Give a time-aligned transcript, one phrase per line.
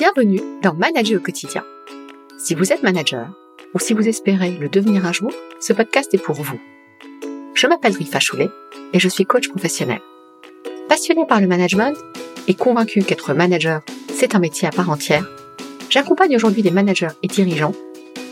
[0.00, 1.62] Bienvenue dans Manager au quotidien.
[2.38, 3.28] Si vous êtes manager
[3.74, 5.30] ou si vous espérez le devenir un jour,
[5.60, 6.58] ce podcast est pour vous.
[7.52, 8.48] Je m'appelle Rifa Choulet
[8.94, 10.00] et je suis coach professionnel.
[10.88, 11.94] Passionné par le management
[12.48, 15.28] et convaincu qu'être manager, c'est un métier à part entière,
[15.90, 17.74] j'accompagne aujourd'hui des managers et dirigeants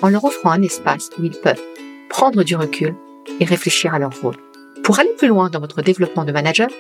[0.00, 1.62] en leur offrant un espace où ils peuvent
[2.09, 2.95] prendre du recul
[3.41, 4.37] et réfléchir à leur rôle.
[4.82, 6.71] Pour aller plus loin dans votre développement de manager,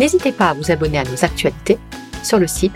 [0.00, 1.78] n'hésitez pas à vous abonner à nos actualités
[2.24, 2.74] sur le site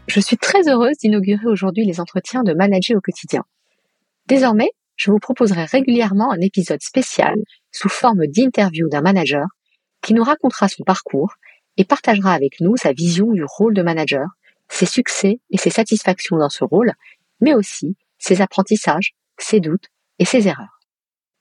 [0.09, 3.45] Je suis très heureuse d'inaugurer aujourd'hui les entretiens de manager au quotidien.
[4.27, 7.36] Désormais, je vous proposerai régulièrement un épisode spécial
[7.70, 9.47] sous forme d'interview d'un manager
[10.02, 11.34] qui nous racontera son parcours
[11.77, 14.27] et partagera avec nous sa vision du rôle de manager,
[14.69, 16.92] ses succès et ses satisfactions dans ce rôle,
[17.41, 20.75] mais aussi ses apprentissages, ses doutes et ses erreurs.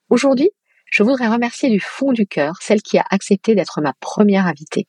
[0.09, 0.51] Aujourd'hui,
[0.91, 4.87] je voudrais remercier du fond du cœur celle qui a accepté d'être ma première invitée.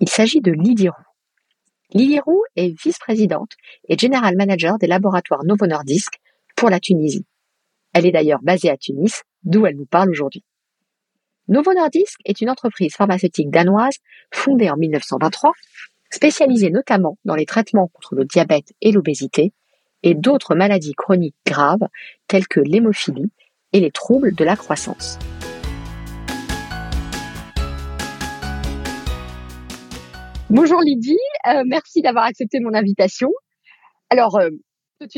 [0.00, 1.04] Il s'agit de Lydie Roux.
[1.94, 3.52] Lydie Roux est vice-présidente
[3.88, 6.18] et general manager des laboratoires Novo Nordisk
[6.56, 7.24] pour la Tunisie.
[7.94, 10.44] Elle est d'ailleurs basée à Tunis, d'où elle nous parle aujourd'hui.
[11.46, 13.98] Novo Nordisk est une entreprise pharmaceutique danoise
[14.34, 15.52] fondée en 1923,
[16.10, 19.52] spécialisée notamment dans les traitements contre le diabète et l'obésité
[20.02, 21.86] et d'autres maladies chroniques graves
[22.26, 23.30] telles que l'hémophilie
[23.72, 25.18] et les troubles de la croissance.
[30.50, 33.28] Bonjour Lydie, euh, merci d'avoir accepté mon invitation.
[34.08, 34.48] Alors, euh,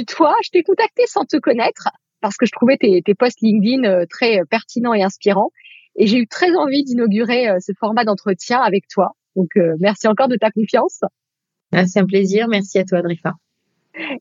[0.08, 1.88] toi, je t'ai contacté sans te connaître
[2.20, 5.50] parce que je trouvais tes, tes posts LinkedIn euh, très pertinents et inspirants.
[5.96, 9.10] Et j'ai eu très envie d'inaugurer ce format d'entretien avec toi.
[9.34, 11.00] Donc, merci encore de ta confiance.
[11.72, 12.46] Ah, c'est un plaisir.
[12.48, 13.32] Merci à toi, Drifa.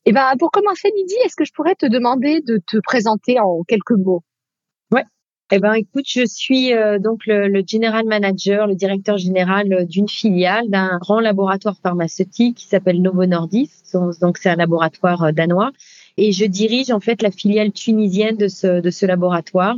[0.06, 3.64] Et ben, pour commencer, Lydie, est-ce que je pourrais te demander de te présenter en
[3.68, 4.24] quelques mots?
[4.92, 5.04] Ouais.
[5.52, 9.84] Eh ben, écoute, je suis euh, donc le, le, general manager, le directeur général euh,
[9.84, 13.94] d'une filiale d'un grand laboratoire pharmaceutique qui s'appelle Novo Nordisk.
[14.22, 15.72] Donc, c'est un laboratoire euh, danois.
[16.18, 19.76] Et je dirige en fait la filiale tunisienne de ce, de ce laboratoire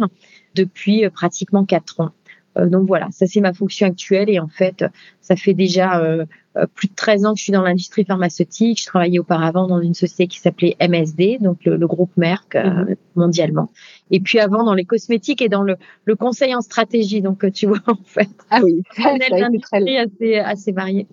[0.55, 2.11] depuis pratiquement quatre ans.
[2.57, 4.85] Euh, donc voilà, ça c'est ma fonction actuelle et en fait,
[5.21, 6.25] ça fait déjà euh,
[6.57, 8.81] euh, plus de 13 ans que je suis dans l'industrie pharmaceutique.
[8.81, 12.95] Je travaillais auparavant dans une société qui s'appelait MSD, donc le, groupe Merck mhm.
[13.15, 13.69] mondialement.
[14.09, 17.21] Et puis avant dans les cosmétiques et dans le, le conseil en stratégie.
[17.21, 21.07] Donc tu vois en fait, ah oui, un industrie assez assez variée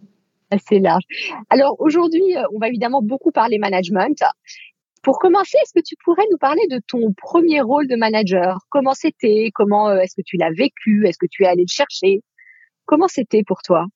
[0.50, 1.03] assez large.
[1.50, 2.22] Alors aujourd'hui,
[2.54, 4.22] on va évidemment beaucoup parler management.
[5.09, 8.59] Pour commencer, est-ce que tu pourrais nous parler de ton premier rôle de manager?
[8.69, 9.51] Comment c'était?
[9.55, 11.07] Comment euh, est-ce que tu l'as vécu?
[11.07, 12.21] Est-ce que tu es allé le chercher?
[12.85, 13.87] Comment c'était pour toi?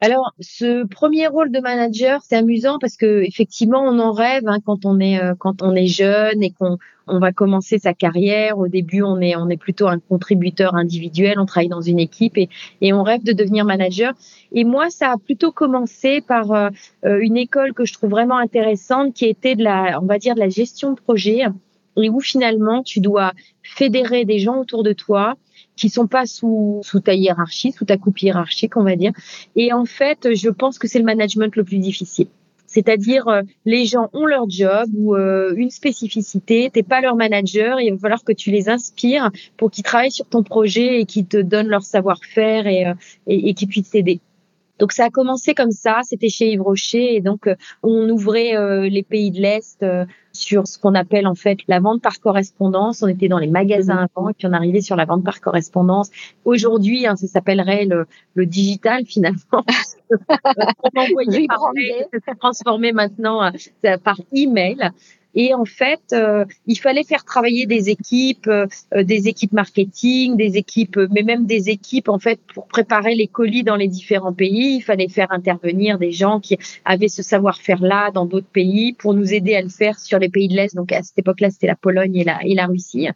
[0.00, 4.58] Alors, ce premier rôle de manager, c'est amusant parce que effectivement, on en rêve hein,
[4.64, 6.78] quand on est euh, quand on est jeune et qu'on
[7.08, 8.58] on va commencer sa carrière.
[8.58, 12.38] Au début, on est on est plutôt un contributeur individuel, on travaille dans une équipe
[12.38, 12.48] et
[12.80, 14.14] et on rêve de devenir manager.
[14.52, 16.68] Et moi, ça a plutôt commencé par euh,
[17.04, 20.36] euh, une école que je trouve vraiment intéressante, qui était de la on va dire
[20.36, 21.42] de la gestion de projet
[21.96, 23.32] et où finalement tu dois
[23.64, 25.34] fédérer des gens autour de toi
[25.78, 29.12] qui sont pas sous, sous ta hiérarchie, sous ta coupe hiérarchique, on va dire.
[29.56, 32.28] Et en fait, je pense que c'est le management le plus difficile.
[32.66, 37.80] C'est-à-dire, euh, les gens ont leur job ou euh, une spécificité, t'es pas leur manager,
[37.80, 41.26] il va falloir que tu les inspires pour qu'ils travaillent sur ton projet et qu'ils
[41.26, 42.94] te donnent leur savoir-faire et, euh,
[43.26, 44.20] et, et qu'ils puissent t'aider.
[44.78, 47.48] Donc ça a commencé comme ça, c'était chez Yves Rocher et donc
[47.82, 49.84] on ouvrait les pays de l'Est
[50.38, 53.02] sur ce qu'on appelle en fait la vente par correspondance.
[53.02, 54.08] On était dans les magasins mhm.
[54.16, 56.10] avant et puis on arrivait sur la vente par correspondance.
[56.44, 59.38] Aujourd'hui, hein, ça s'appellerait le, le digital finalement.
[60.10, 62.06] on envoyait par mail,
[62.38, 64.90] transformé maintenant euh, par email.
[65.34, 70.56] Et en fait, euh, il fallait faire travailler des équipes, euh, des équipes marketing, des
[70.56, 74.76] équipes, mais même des équipes en fait pour préparer les colis dans les différents pays.
[74.76, 79.34] Il fallait faire intervenir des gens qui avaient ce savoir-faire-là dans d'autres pays pour nous
[79.34, 80.74] aider à le faire sur les pays de l'Est.
[80.74, 83.08] Donc à cette époque-là, c'était la Pologne et la, et la Russie.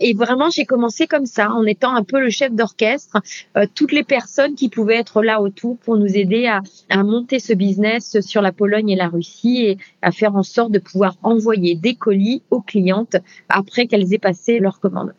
[0.00, 3.18] Et vraiment, j'ai commencé comme ça, en étant un peu le chef d'orchestre,
[3.56, 7.38] euh, toutes les personnes qui pouvaient être là autour pour nous aider à, à monter
[7.38, 11.16] ce business sur la Pologne et la Russie et à faire en sorte de pouvoir
[11.22, 13.16] envoyer des colis aux clientes
[13.48, 15.14] après qu'elles aient passé leur commande.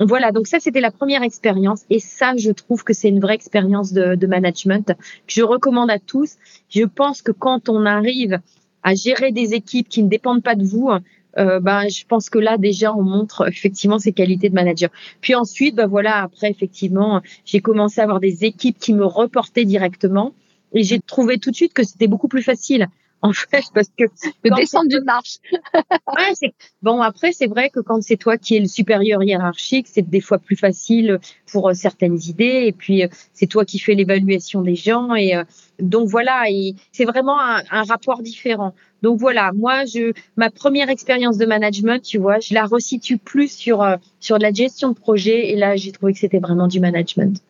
[0.00, 3.34] Voilà, donc ça c'était la première expérience et ça je trouve que c'est une vraie
[3.34, 6.36] expérience de, management que je recommande à tous.
[6.68, 8.40] Je pense que quand on arrive
[8.82, 10.90] à gérer des équipes qui ne dépendent pas de vous,
[11.38, 14.90] euh, ben, je pense que là déjà on montre effectivement ses qualités de manager.
[15.20, 19.64] Puis ensuite, ben voilà, après effectivement, j'ai commencé à avoir des équipes qui me reportaient
[19.64, 20.34] directement
[20.72, 22.88] et j'ai trouvé tout de suite que c'était beaucoup plus facile
[23.26, 25.38] en fait, parce que de descendre d'une marche.
[25.74, 26.52] ouais,
[26.82, 30.20] bon après c'est vrai que quand c'est toi qui es le supérieur hiérarchique, c'est des
[30.20, 31.18] fois plus facile
[31.50, 35.34] pour euh, certaines idées et puis euh, c'est toi qui fais l'évaluation des gens et
[35.34, 35.44] euh,
[35.80, 38.74] donc voilà, et c'est vraiment un, un, rapport différent.
[39.02, 43.50] Donc voilà, moi je ma première expérience de management, tu vois, je la resitue plus
[43.50, 43.84] sur
[44.20, 47.42] sur de la gestion de projet et là j'ai trouvé que c'était vraiment du management.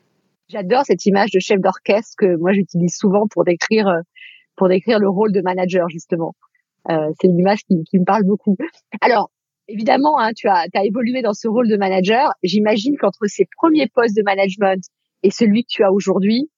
[0.48, 3.92] J'adore cette image de chef d'orchestre que moi j'utilise souvent pour décrire
[4.56, 6.34] pour décrire le rôle de manager justement.
[6.90, 8.56] Euh, c'est une image qui, qui, me parle beaucoup.
[9.00, 9.30] Alors
[9.68, 12.30] évidemment, hein, tu as, évolué dans ce rôle de manager.
[12.42, 14.82] J'imagine qu'entre ces premiers postes de management
[15.22, 16.50] et celui que tu as aujourd'hui,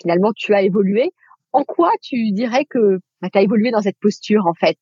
[0.00, 1.10] finalement tu as évolué.
[1.52, 4.78] En quoi tu dirais que bah, tu as évolué dans cette posture en fait?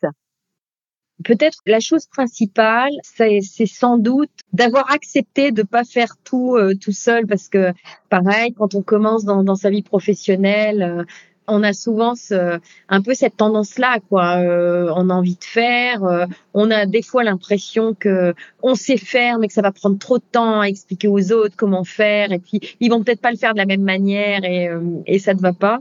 [1.24, 6.92] Peut-être la chose principale, c'est sans doute d'avoir accepté de pas faire tout euh, tout
[6.92, 7.72] seul parce que
[8.10, 11.04] pareil, quand on commence dans, dans sa vie professionnelle, euh,
[11.46, 12.58] on a souvent ce,
[12.88, 14.38] un peu cette tendance-là, quoi.
[14.38, 18.96] Euh, on a envie de faire, euh, on a des fois l'impression que on sait
[18.96, 22.32] faire, mais que ça va prendre trop de temps à expliquer aux autres comment faire,
[22.32, 25.18] et puis ils vont peut-être pas le faire de la même manière, et, euh, et
[25.18, 25.80] ça ne va pas.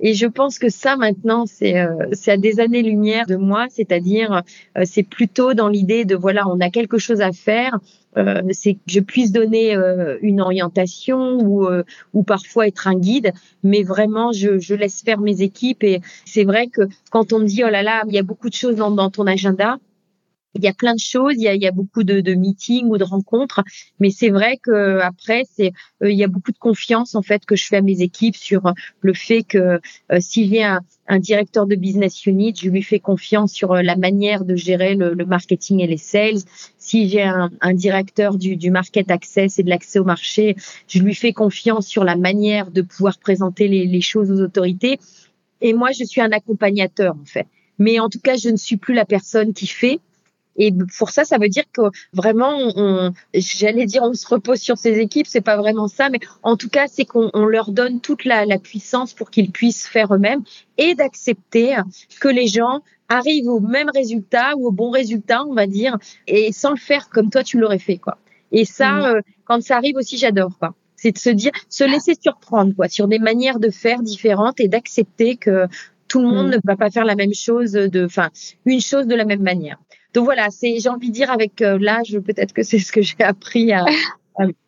[0.00, 1.74] Et je pense que ça maintenant, c'est
[2.12, 4.44] c'est à des années-lumière de moi, c'est-à-dire
[4.84, 7.80] c'est plutôt dans l'idée de voilà, on a quelque chose à faire,
[8.18, 12.96] euh, c'est que je puisse donner euh, une orientation ou, euh, ou parfois être un
[12.96, 13.32] guide,
[13.62, 15.84] mais vraiment je, je laisse faire mes équipes.
[15.84, 18.48] Et c'est vrai que quand on me dit oh là là, il y a beaucoup
[18.48, 19.78] de choses dans, dans ton agenda,
[20.54, 22.34] il y a plein de choses, il y a, il y a beaucoup de, de,
[22.34, 23.62] meetings ou de rencontres,
[24.00, 25.72] mais c'est vrai que après c'est
[26.02, 28.72] il y a beaucoup de confiance en fait que je fais à mes équipes sur
[29.00, 29.80] le fait que
[30.20, 34.44] s'il y a un, directeur de business unit, je lui fais confiance sur la manière
[34.44, 36.42] de gérer le, le marketing et les sales
[36.88, 40.56] si j'ai un, directeur du, du, market access et de l'accès au marché,
[40.86, 44.98] je lui fais confiance sur la manière de pouvoir présenter les, les choses aux autorités.
[45.60, 47.46] Et moi, je suis un accompagnateur en fait.
[47.78, 50.00] Mais en tout cas, je ne suis plus la personne qui fait.
[50.58, 51.82] Et pour ça, ça veut dire que
[52.12, 55.26] vraiment, on, j'allais dire, on se repose sur ses équipes.
[55.26, 58.58] C'est pas vraiment ça, mais en tout cas, c'est qu'on leur donne toute la, la
[58.58, 60.42] puissance pour qu'ils puissent faire eux-mêmes
[60.76, 61.76] et d'accepter
[62.20, 65.96] que les gens arrive au même résultat ou au bon résultat, on va dire,
[66.26, 68.18] et sans le faire comme toi tu l'aurais fait, quoi.
[68.52, 69.04] Et ça, mm.
[69.04, 70.74] euh, quand ça arrive aussi, j'adore, quoi.
[70.96, 74.68] C'est de se dire, se laisser surprendre, quoi, sur des manières de faire différentes et
[74.68, 75.66] d'accepter que
[76.08, 76.50] tout le monde mm.
[76.50, 78.30] ne va pas faire la même chose de, enfin,
[78.66, 79.78] une chose de la même manière.
[80.18, 83.02] Donc voilà, c'est, j'ai envie de dire avec euh, l'âge, peut-être que c'est ce que
[83.02, 83.84] j'ai appris à,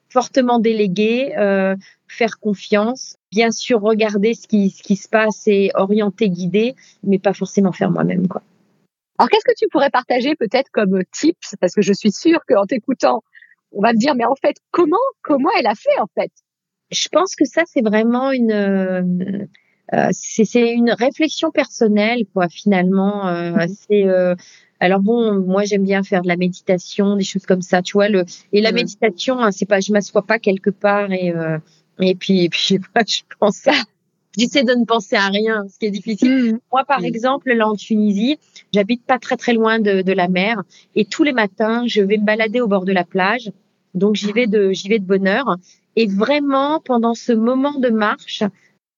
[0.09, 1.75] fortement déléguer, euh,
[2.07, 7.19] faire confiance, bien sûr regarder ce qui, ce qui se passe et orienter, guider, mais
[7.19, 8.43] pas forcément faire moi-même, quoi.
[9.19, 11.57] Alors, qu'est-ce que tu pourrais partager peut-être comme tips?
[11.61, 13.25] Parce que je suis sûre qu'en t'écoutant,
[13.73, 16.31] on va me dire, mais en fait, comment, comment elle a fait, en fait?
[16.93, 19.03] Je pense que ça, c'est vraiment une, euh,
[19.95, 23.27] euh c'est une réflexion personnelle, quoi, finalement.
[23.27, 23.69] Euh, mhm.
[23.69, 24.37] C'est, euh,
[24.81, 28.09] alors bon, moi j'aime bien faire de la méditation, des choses comme ça, tu vois.
[28.09, 31.59] Le et la méditation, hein, c'est pas, je m'assois pas quelque part et euh,
[32.01, 33.73] et puis, et puis, je pense à,
[34.37, 36.55] j'essaie de ne penser à rien, ce qui est difficile.
[36.55, 36.59] Mmh.
[36.73, 37.05] Moi, par mmh.
[37.05, 38.39] exemple, là en Tunisie,
[38.73, 40.63] j'habite pas très très loin de, de, la mer,
[40.95, 43.51] et tous les matins, je vais me balader au bord de la plage.
[43.95, 45.57] Donc j'y vais de j'y vais de bonne heure.
[45.97, 48.45] Et vraiment, pendant ce moment de marche,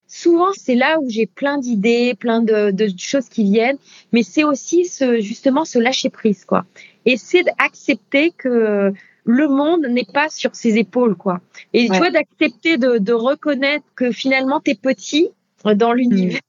[0.07, 3.79] souvent c'est là où j'ai plein d'idées, plein de, de, choses qui viennent,
[4.13, 6.65] mais c'est aussi ce justement ce lâcher prise quoi.
[7.07, 8.93] Et c'est d'accepter que
[9.25, 11.41] le monde n'est pas sur ses épaules, quoi.
[11.73, 15.31] Et tu vois, d'accepter de, de, reconnaître que finalement, tu es petit
[15.67, 16.41] euh, dans l'univers.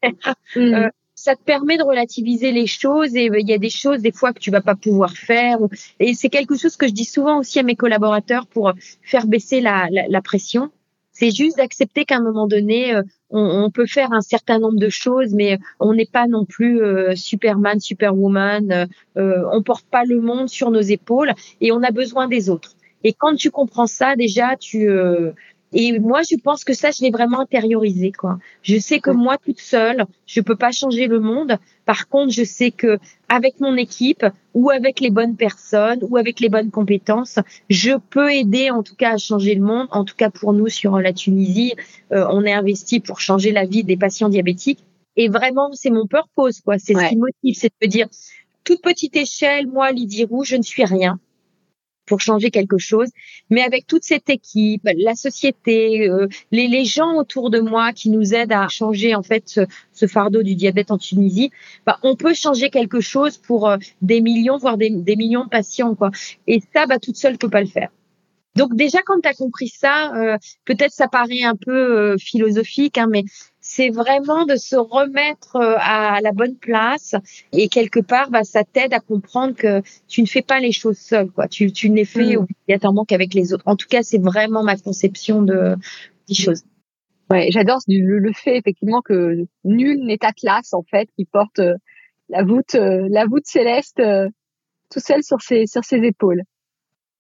[0.55, 0.59] Mm.
[0.59, 0.91] Euh, mm.
[1.15, 4.11] ça te permet de relativiser les choses et euh, il y a des choses des
[4.11, 5.57] fois que tu vas pas pouvoir faire.
[5.99, 9.61] Et c'est quelque chose que je dis souvent aussi à mes collaborateurs pour faire baisser
[9.61, 10.71] la, la, la pression.
[11.13, 14.89] C'est juste d'accepter qu'à un moment donné, euh, on, peut faire un certain nombre de
[14.89, 18.87] choses, mais on n'est pas non plus euh, Superman, Superwoman.
[19.17, 22.75] Euh, on porte pas le monde sur nos épaules et on a besoin des autres.
[23.03, 25.31] Et quand tu comprends ça, déjà, tu euh,
[25.73, 28.37] et moi, je pense que ça, je l'ai vraiment intériorisé, quoi.
[28.61, 31.57] Je sais que moi, toute seule, je peux pas changer le monde.
[31.85, 36.39] Par contre, je sais que avec mon équipe ou avec les bonnes personnes ou avec
[36.39, 37.39] les bonnes compétences,
[37.69, 39.87] je peux aider, en tout cas, à changer le monde.
[39.91, 41.73] En tout cas, pour nous, sur la Tunisie,
[42.11, 44.83] euh, on est investi pour changer la vie des patients diabétiques.
[45.15, 46.77] Et vraiment, c'est mon purpose, quoi.
[46.77, 48.07] C'est ce qui motive, c'est de me dire,
[48.63, 51.19] toute petite échelle, moi, Lydie Roux, je ne suis rien
[52.05, 53.09] pour changer quelque chose.
[53.49, 58.09] Mais avec toute cette équipe, la société, euh, les, les, gens autour de moi qui
[58.09, 59.43] nous aident à changer en fait
[59.93, 61.51] ce, fardeau du diabète en Tunisie,
[61.85, 65.49] bah, on peut changer quelque chose pour euh, des millions, voire des, des, millions de
[65.49, 65.95] patients.
[65.95, 66.11] Quoi.
[66.47, 67.89] Et ça, bah, toute seule, ne peut pas le faire.
[68.55, 72.97] Donc déjà quand tu as compris ça, euh, peut-être ça paraît un peu euh, philosophique,
[72.99, 73.23] hein, mais
[73.59, 77.15] c'est vraiment de se remettre euh, à la bonne place
[77.51, 80.99] et quelque part, bah, ça t'aide à comprendre que tu ne fais pas les choses
[80.99, 81.47] seul, quoi.
[81.47, 82.45] Tu, tu ne les fais mmh.
[82.67, 83.63] obligatoirement qu'avec les autres.
[83.65, 85.75] En tout cas, c'est vraiment ma conception de
[86.27, 86.63] des choses.
[87.29, 91.59] Ouais, j'adore le, le, fait effectivement que nul n'est Atlas en fait, qui porte
[92.29, 94.01] la voûte, la voûte céleste
[94.91, 96.43] tout seul sur ses sur ses épaules.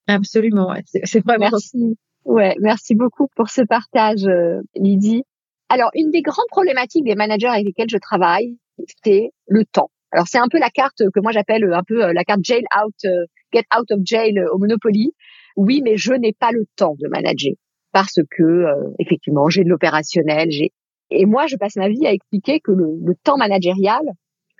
[0.07, 0.83] Absolument, ouais.
[0.85, 1.49] c'est vraiment.
[1.51, 1.97] Merci.
[2.25, 5.23] Ouais, merci beaucoup pour ce partage, euh, Lydie.
[5.69, 8.57] Alors, une des grandes problématiques des managers avec lesquels je travaille,
[9.03, 9.91] c'est le temps.
[10.11, 12.63] Alors, c'est un peu la carte que moi j'appelle un peu euh, la carte jail
[12.81, 15.13] out, euh, get out of jail au Monopoly.
[15.57, 17.53] Oui, mais je n'ai pas le temps de manager
[17.91, 18.65] parce que
[18.97, 20.71] effectivement, j'ai de l'opérationnel, j'ai
[21.11, 24.01] et moi je passe ma vie à expliquer que le, le temps managérial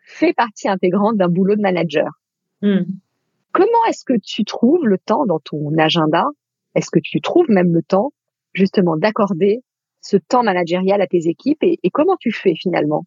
[0.05, 2.09] fait partie intégrante d'un boulot de manager.
[2.61, 2.83] Hmm.
[3.53, 6.25] Comment est-ce que tu trouves le temps dans ton agenda?
[6.75, 8.11] Est-ce que tu trouves même le temps
[8.53, 9.61] justement d'accorder
[10.01, 13.05] ce temps managérial à tes équipes et, comment tu fais finalement?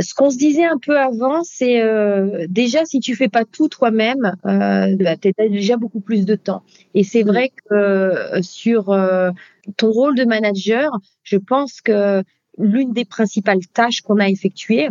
[0.00, 3.68] Ce qu'on se disait un peu avant, c'est euh, déjà si tu fais pas tout
[3.68, 6.64] toi-même, euh, bah, tu as déjà beaucoup plus de temps.
[6.94, 9.30] Et c'est vrai que euh, sur euh,
[9.76, 10.90] ton rôle de manager,
[11.22, 12.24] je pense que
[12.58, 14.88] l'une des principales tâches qu'on a effectuées,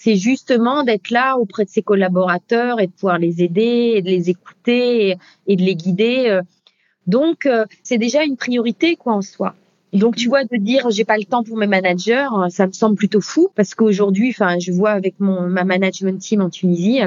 [0.00, 4.08] c'est justement d'être là auprès de ses collaborateurs et de pouvoir les aider et de
[4.08, 5.16] les écouter
[5.48, 6.40] et, de les guider.
[7.08, 9.56] Donc, euh, c'est déjà une priorité quoi en soi.
[9.92, 12.94] Donc, tu vois, de dire j'ai pas le temps pour mes managers, ça me semble
[12.94, 17.00] plutôt fou parce qu'aujourd'hui, enfin, je vois avec mon ma management team en Tunisie,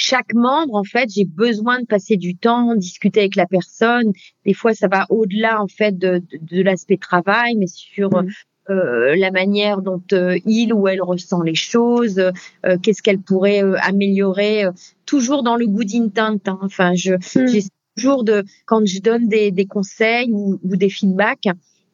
[0.00, 4.12] chaque membre, en fait, j'ai besoin de passer du temps, discuter avec la personne.
[4.46, 8.28] Des fois, ça va au-delà, en fait, de, de, l'aspect travail, mais sur mmh.
[8.70, 13.62] Euh, la manière dont euh, il ou elle ressent les choses, euh, qu'est-ce qu'elle pourrait
[13.82, 14.64] améliorer,
[15.06, 16.38] toujours dans le good intent.
[16.46, 16.58] Hein.
[16.62, 17.48] Enfin, je hmm.
[17.48, 21.48] j'essaie toujours de quand je donne des, des conseils ou, ou, des feedbacks,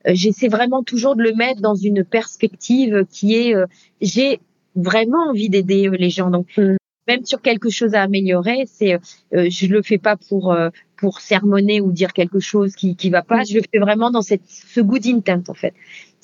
[0.04, 3.54] j'essaie vraiment toujours de le mettre dans une perspective qui est
[4.02, 4.40] j'ai
[4.74, 6.30] vraiment envie d'aider les gens.
[6.30, 6.76] Donc hmm.
[7.08, 8.98] même sur quelque chose à améliorer, c'est
[9.32, 10.54] je le fais pas pour
[10.98, 13.38] pour sermonner ou dire quelque chose qui qui va pas.
[13.40, 13.46] Hmm.
[13.48, 15.72] Je le fais vraiment dans cette ce good intent en fait.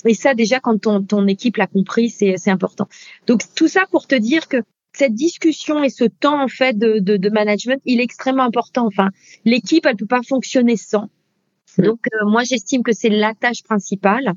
[0.05, 2.87] Et ça, déjà, quand ton, ton équipe l'a compris, c'est important.
[3.27, 4.57] Donc, tout ça pour te dire que
[4.95, 8.85] cette discussion et ce temps, en fait, de, de, de management, il est extrêmement important.
[8.85, 9.09] Enfin,
[9.45, 11.09] l'équipe, elle peut pas fonctionner sans.
[11.77, 14.33] Donc, euh, moi, j'estime que c'est la tâche principale.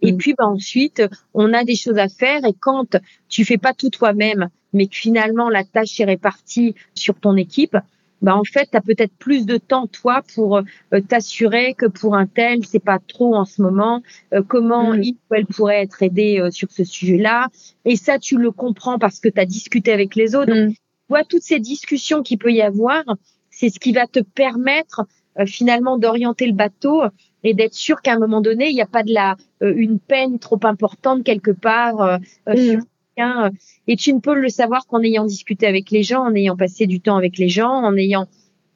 [0.00, 0.16] Et mm.
[0.16, 1.02] puis, bah, ensuite,
[1.34, 2.44] on a des choses à faire.
[2.44, 2.96] Et quand
[3.28, 7.76] tu fais pas tout toi-même, mais que finalement, la tâche est répartie sur ton équipe,
[8.22, 12.16] bah en fait, tu as peut-être plus de temps toi pour euh, t'assurer que pour
[12.16, 14.02] un tel, c'est pas trop en ce moment,
[14.34, 17.48] euh, comment il ou elle pourrait être aidé euh, sur ce sujet-là.
[17.84, 20.52] Et ça, tu le comprends parce que tu as discuté avec les autres.
[20.52, 20.74] Mm.
[21.08, 23.04] vois, toutes ces discussions qu'il peut y avoir,
[23.50, 25.06] c'est ce qui va te permettre
[25.46, 27.02] finalement d'orienter le bateau
[27.44, 30.40] et d'être sûr qu'à un moment donné, il n'y a pas de la une peine
[30.40, 32.56] trop importante quelque part mm.
[32.56, 32.80] sur
[33.18, 33.50] euh,
[33.86, 36.86] et tu ne peux le savoir qu'en ayant discuté avec les gens, en ayant passé
[36.86, 38.26] du temps avec les gens, en ayant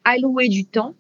[0.05, 0.95] alloué du temps.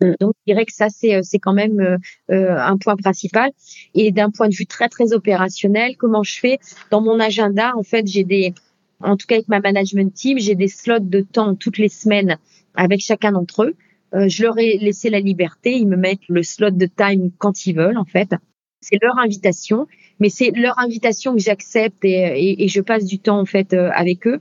[0.00, 0.12] Mm.
[0.20, 1.98] Donc, je dirais que ça, c'est, euh, c'est quand même
[2.30, 3.50] euh, un point principal.
[3.94, 6.58] Et d'un point de vue très, très opérationnel, comment je fais?
[6.90, 8.54] Dans mon agenda, en fait, j'ai des,
[9.00, 12.38] en tout cas avec ma management team, j'ai des slots de temps toutes les semaines
[12.74, 13.76] avec chacun d'entre eux.
[14.12, 15.76] je leur ai laissé la liberté.
[15.76, 18.34] Ils me mettent le slot de time quand ils veulent, en fait.
[18.80, 19.86] C'est leur invitation
[20.20, 23.90] mais c'est leur invitation que j'accepte et, et, je passe du temps en fait euh,
[23.94, 24.40] avec eux.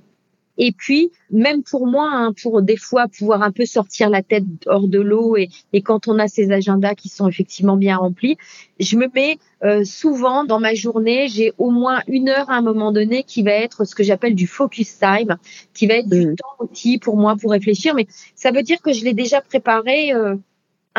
[0.61, 4.43] Et puis, même pour moi, hein, pour des fois pouvoir un peu sortir la tête
[4.65, 8.35] hors de l'eau et, et, quand on a ces agendas qui sont effectivement bien remplis,
[8.77, 12.61] je me mets euh, souvent dans ma journée, j'ai au moins une heure à un
[12.61, 15.37] moment donné qui va être ce que j'appelle du focus time,
[15.73, 16.35] qui va être du mmh.
[16.35, 17.95] temps aussi pour moi pour réfléchir.
[17.95, 20.11] Mais ça veut dire que je l'ai déjà préparé.
[20.11, 20.35] Euh,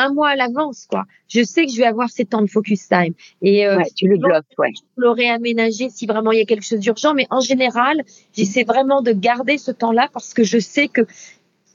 [0.00, 1.04] un mois à l'avance, quoi.
[1.28, 3.14] Je sais que je vais avoir ces temps de focus time.
[3.42, 4.72] Et euh, tu le bloques, ouais.
[4.74, 8.02] Je le réaménager si vraiment il y a quelque chose d'urgent, mais en général,
[8.32, 11.02] j'essaie vraiment de garder ce temps-là parce que je sais que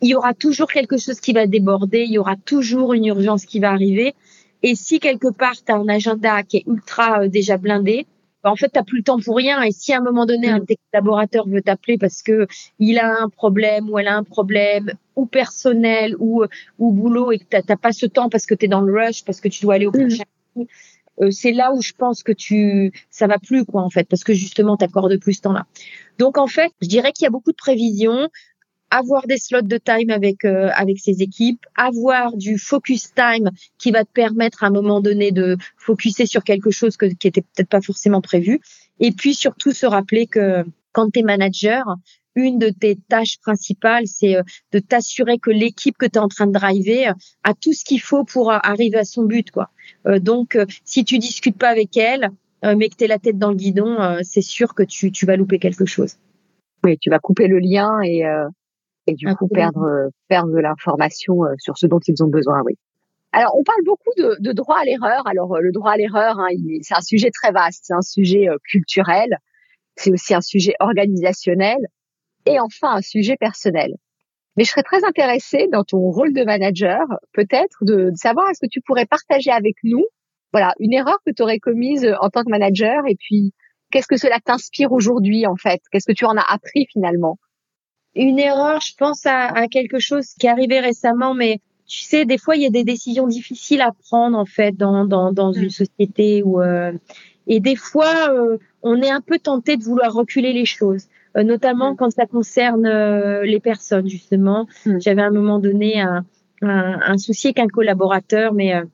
[0.01, 3.46] il y aura toujours quelque chose qui va déborder, il y aura toujours une urgence
[3.46, 4.13] qui va arriver.
[4.62, 8.05] Et si quelque part tu as un agenda qui est ultra euh, déjà blindé,
[8.46, 9.64] bah, en fait, tu plus le temps pour rien.
[9.64, 12.46] Et si à un moment donné, un de tes collaborateurs veut t'appeler parce que
[12.78, 16.44] il a un problème ou elle a un problème ou personnel ou
[16.78, 19.25] ou boulot et que t'as pas ce temps parce que tu es dans le rush,
[19.25, 20.25] parce que tu dois aller au prochain,
[21.22, 24.24] euh, c'est là où je pense que tu ça va plus quoi en fait parce
[24.24, 25.66] que justement tu accordes plus ce temps-là.
[26.20, 28.30] Donc en fait, je dirais qu'il y a beaucoup de prévisions
[28.98, 33.92] avoir des slots de time avec euh, avec ses équipes, avoir du focus time qui
[33.92, 37.70] va te permettre à un moment donné de focuser sur quelque chose qui était peut-être
[37.70, 38.62] pas forcément prévu,
[39.00, 41.84] et puis surtout se rappeler que quand tu es manager,
[42.36, 44.36] une de tes tâches principales, c'est
[44.72, 48.02] de t'assurer que l'équipe que tu es en train de driver a tout ce qu'il
[48.02, 49.70] faut pour arriver à son but, quoi.
[50.20, 52.30] donc, si tu discutes pas avec elle,
[52.64, 55.38] mais que tu es la tête dans le guidon, c'est sûr que tu, tu vas
[55.38, 56.16] louper quelque chose.
[56.84, 58.24] Oui, tu vas couper le lien et,
[59.07, 62.74] et du coup perdre, perdre de l'information sur ce dont ils ont besoin, oui.
[63.31, 65.27] Alors, on parle beaucoup de, de droit à l'erreur.
[65.27, 66.47] Alors, le droit à l'erreur, hein,
[66.81, 69.38] c'est un sujet très vaste, c'est un sujet culturel,
[69.97, 71.79] c'est aussi un sujet organisationnel.
[72.45, 73.95] Et enfin un sujet personnel.
[74.55, 77.01] Mais je serais très intéressée dans ton rôle de manager,
[77.33, 80.05] peut-être, de, savoir est-ce que tu pourrais partager avec nous,
[80.53, 83.05] voilà, une erreur que tu aurais commise en tant que manager?
[83.07, 83.53] Et puis
[83.91, 85.81] qu'est-ce que cela t'inspire aujourd'hui en fait?
[85.91, 87.38] Qu'est-ce que tu en as appris finalement?
[88.15, 92.25] Une erreur, je pense à, à, quelque chose qui est arrivé récemment, mais tu sais,
[92.25, 95.51] des fois il y a des décisions difficiles à prendre en fait dans dans, dans
[95.51, 96.91] une société où euh,
[97.45, 101.07] et des fois euh, on est un peu tenté de vouloir reculer les choses.
[101.38, 101.95] Euh, notamment mm.
[101.98, 104.67] quand ça concerne euh, les personnes justement.
[104.86, 105.00] Mm.
[105.00, 106.25] J'avais à un moment donné un,
[106.62, 108.86] un, un souci avec un collaborateur, mais euh,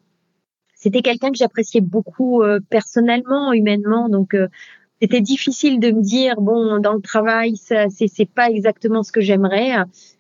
[0.74, 4.36] c'était quelqu'un que j'appréciais beaucoup personnellement, humainement, donc
[5.02, 9.12] c'était difficile de me dire bon dans le travail ça c'est c'est pas exactement ce
[9.12, 9.74] que j'aimerais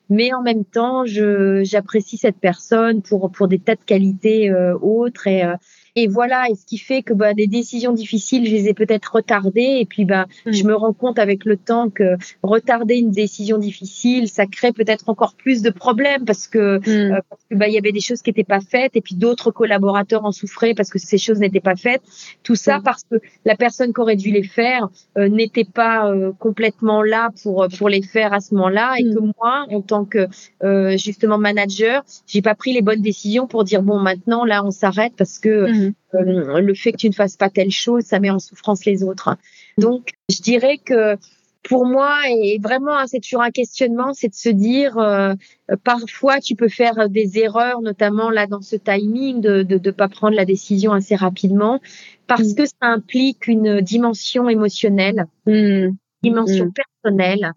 [0.09, 5.27] mais en même temps je j'apprécie cette personne pour pour des tas de qualités autres
[5.27, 5.43] et
[5.95, 9.15] et voilà, et ce qui fait que bah, des décisions difficiles, je les ai peut-être
[9.15, 9.77] retardées.
[9.79, 10.51] Et puis bah, mm.
[10.51, 15.09] je me rends compte avec le temps que retarder une décision difficile, ça crée peut-être
[15.09, 17.13] encore plus de problèmes parce que mm.
[17.13, 19.15] euh, parce que bah il y avait des choses qui n'étaient pas faites et puis
[19.15, 22.01] d'autres collaborateurs en souffraient parce que ces choses n'étaient pas faites.
[22.43, 22.83] Tout ça mm.
[22.83, 27.31] parce que la personne qui aurait dû les faire euh, n'était pas euh, complètement là
[27.43, 30.27] pour pour les faire à ce moment-là et que moi, en tant que
[30.97, 35.13] justement manager, j'ai pas pris les bonnes décisions pour dire bon maintenant là on s'arrête
[35.17, 35.80] parce que
[36.15, 39.03] euh, le fait que tu ne fasses pas telle chose, ça met en souffrance les
[39.03, 39.37] autres.
[39.77, 41.17] Donc, je dirais que
[41.63, 45.35] pour moi, et vraiment, hein, c'est toujours un questionnement, c'est de se dire, euh,
[45.83, 50.07] parfois, tu peux faire des erreurs, notamment là dans ce timing, de ne de, pas
[50.07, 51.79] prendre la décision assez rapidement,
[52.27, 52.55] parce mm.
[52.55, 55.97] que ça implique une dimension émotionnelle, une mm.
[56.23, 56.73] dimension mm.
[56.73, 57.51] personnelle,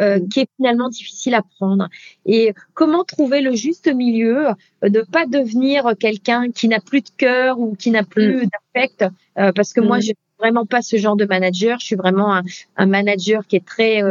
[0.00, 1.88] euh, qui est finalement difficile à prendre.
[2.26, 7.10] Et comment trouver le juste milieu, euh, de pas devenir quelqu'un qui n'a plus de
[7.16, 8.48] cœur ou qui n'a plus mm.
[8.74, 9.04] d'affect,
[9.38, 10.00] euh, parce que moi, mm.
[10.00, 11.78] je suis vraiment pas ce genre de manager.
[11.80, 12.42] Je suis vraiment un,
[12.76, 14.02] un manager qui est très,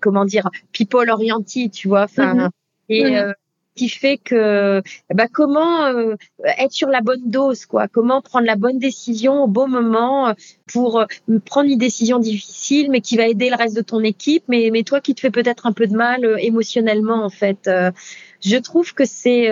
[0.00, 2.04] comment dire, people oriented, tu vois.
[2.04, 2.50] Enfin, mm-hmm.
[2.88, 3.34] et mm
[3.74, 4.82] qui fait que
[5.12, 6.14] bah, comment euh,
[6.58, 7.88] être sur la bonne dose quoi?
[7.88, 10.32] Comment prendre la bonne décision au bon moment euh,
[10.72, 11.06] pour euh,
[11.44, 14.82] prendre une décision difficile mais qui va aider le reste de ton équipe mais mais
[14.82, 17.68] toi qui te fait peut-être un peu de mal émotionnellement en fait
[18.40, 19.50] je trouve que c'est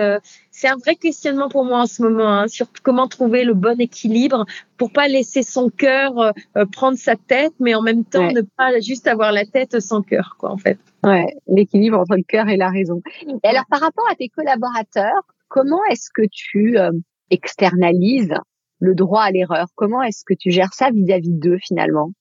[0.63, 3.81] c'est un vrai questionnement pour moi en ce moment hein, sur comment trouver le bon
[3.81, 4.45] équilibre
[4.77, 6.33] pour pas laisser son cœur
[6.71, 10.37] prendre sa tête mais en même temps ne pas juste avoir la tête sans cœur
[10.39, 10.79] quoi en fait.
[11.05, 13.01] Ouais, l'équilibre entre le cœur et la raison.
[13.43, 16.91] Et alors, par rapport à tes collaborateurs, comment est-ce que tu euh,
[17.29, 18.33] externalises
[18.79, 19.67] le droit à l'erreur?
[19.75, 22.11] Comment est-ce que tu gères ça vis-à-vis d'eux finalement?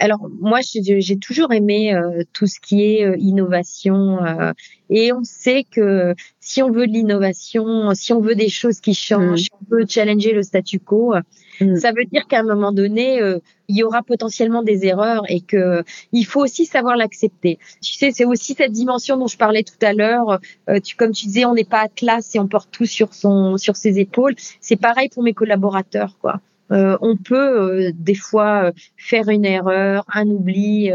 [0.00, 4.52] Alors moi, j'ai toujours aimé euh, tout ce qui est euh, innovation euh,
[4.90, 8.94] et on sait que si on veut de l'innovation, si on veut des choses qui
[8.94, 9.44] changent, mm.
[9.44, 11.14] si on veut challenger le statu quo,
[11.60, 11.76] mm.
[11.76, 13.20] ça veut dire qu'à un moment donné,
[13.66, 15.82] il y aura potentiellement des erreurs et que
[16.12, 17.58] il faut aussi savoir l'accepter.
[17.82, 20.38] Tu sais, c'est aussi cette dimension dont je parlais tout à l'heure.
[20.84, 23.56] tu, comme tu disais, on n'est pas à classe et on porte tout sur son
[23.56, 24.36] sur ses épaules.
[24.60, 26.40] C'est pareil pour mes collaborateurs, quoi.
[26.70, 30.90] Euh, on peut euh, des fois euh, faire une erreur, un oubli.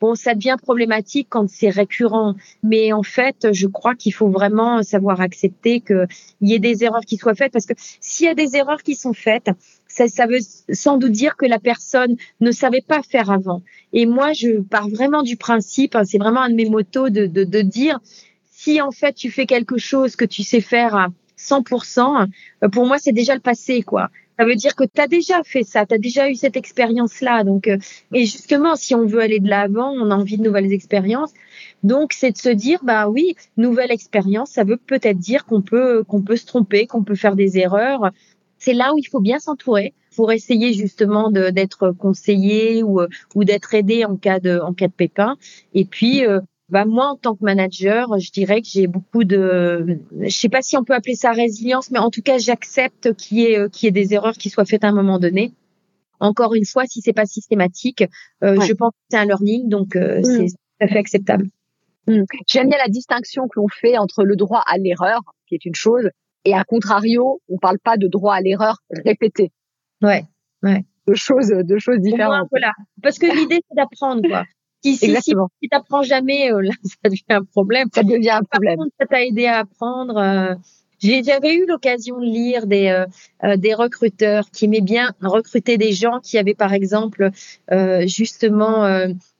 [0.00, 4.82] bon, ça devient problématique quand c'est récurrent, mais en fait, je crois qu'il faut vraiment
[4.82, 6.06] savoir accepter qu'il
[6.40, 8.94] y ait des erreurs qui soient faites, parce que s'il y a des erreurs qui
[8.94, 9.50] sont faites,
[9.86, 10.38] ça, ça, veut
[10.72, 13.62] sans doute dire que la personne ne savait pas faire avant.
[13.92, 17.26] Et moi, je pars vraiment du principe, hein, c'est vraiment un de mes motos de,
[17.26, 17.98] de, de dire,
[18.50, 22.26] si en fait tu fais quelque chose que tu sais faire à 100%,
[22.72, 24.10] pour moi, c'est déjà le passé, quoi.
[24.38, 27.42] Ça veut dire que tu as déjà fait ça, tu as déjà eu cette expérience-là.
[27.42, 27.76] Donc, euh,
[28.14, 31.32] et justement, si on veut aller de l'avant, on a envie de nouvelles expériences.
[31.82, 36.04] Donc, c'est de se dire, bah oui, nouvelle expérience, ça veut peut-être dire qu'on peut
[36.04, 38.10] qu'on peut se tromper, qu'on peut faire des erreurs.
[38.58, 43.00] C'est là où il faut bien s'entourer pour essayer justement d'être conseillé ou,
[43.34, 45.36] ou d'être aidé en cas de en cas de pépin.
[45.74, 46.40] Et puis euh,
[46.70, 50.60] bah moi en tant que manager, je dirais que j'ai beaucoup de, je sais pas
[50.60, 53.68] si on peut appeler ça résilience, mais en tout cas j'accepte qu'il y ait euh,
[53.68, 55.54] qu'il y ait des erreurs qui soient faites à un moment donné.
[56.20, 58.04] Encore une fois, si c'est pas systématique,
[58.42, 60.24] euh, je pense que c'est un learning, donc euh, mm.
[60.24, 61.46] c'est tout à fait acceptable.
[62.06, 62.24] Mm.
[62.46, 65.76] J'aime bien la distinction que l'on fait entre le droit à l'erreur, qui est une
[65.76, 66.10] chose,
[66.44, 69.52] et à contrario, on parle pas de droit à l'erreur répété.
[70.02, 70.24] Ouais,
[70.62, 70.84] ouais.
[71.06, 72.48] De choses, choses différentes.
[72.50, 74.44] voilà, parce que l'idée c'est d'apprendre quoi.
[74.82, 75.48] Si, si, Exactement.
[75.60, 77.88] si, tu n'apprends jamais, là, ça devient un problème.
[77.94, 78.76] Ça devient un problème.
[78.76, 80.58] Par contre, ça t'a aidé à apprendre.
[81.00, 83.06] J'avais eu l'occasion de lire des, euh,
[83.44, 87.30] euh, des recruteurs qui aimaient bien recruter des gens qui avaient par exemple
[87.70, 88.86] euh, justement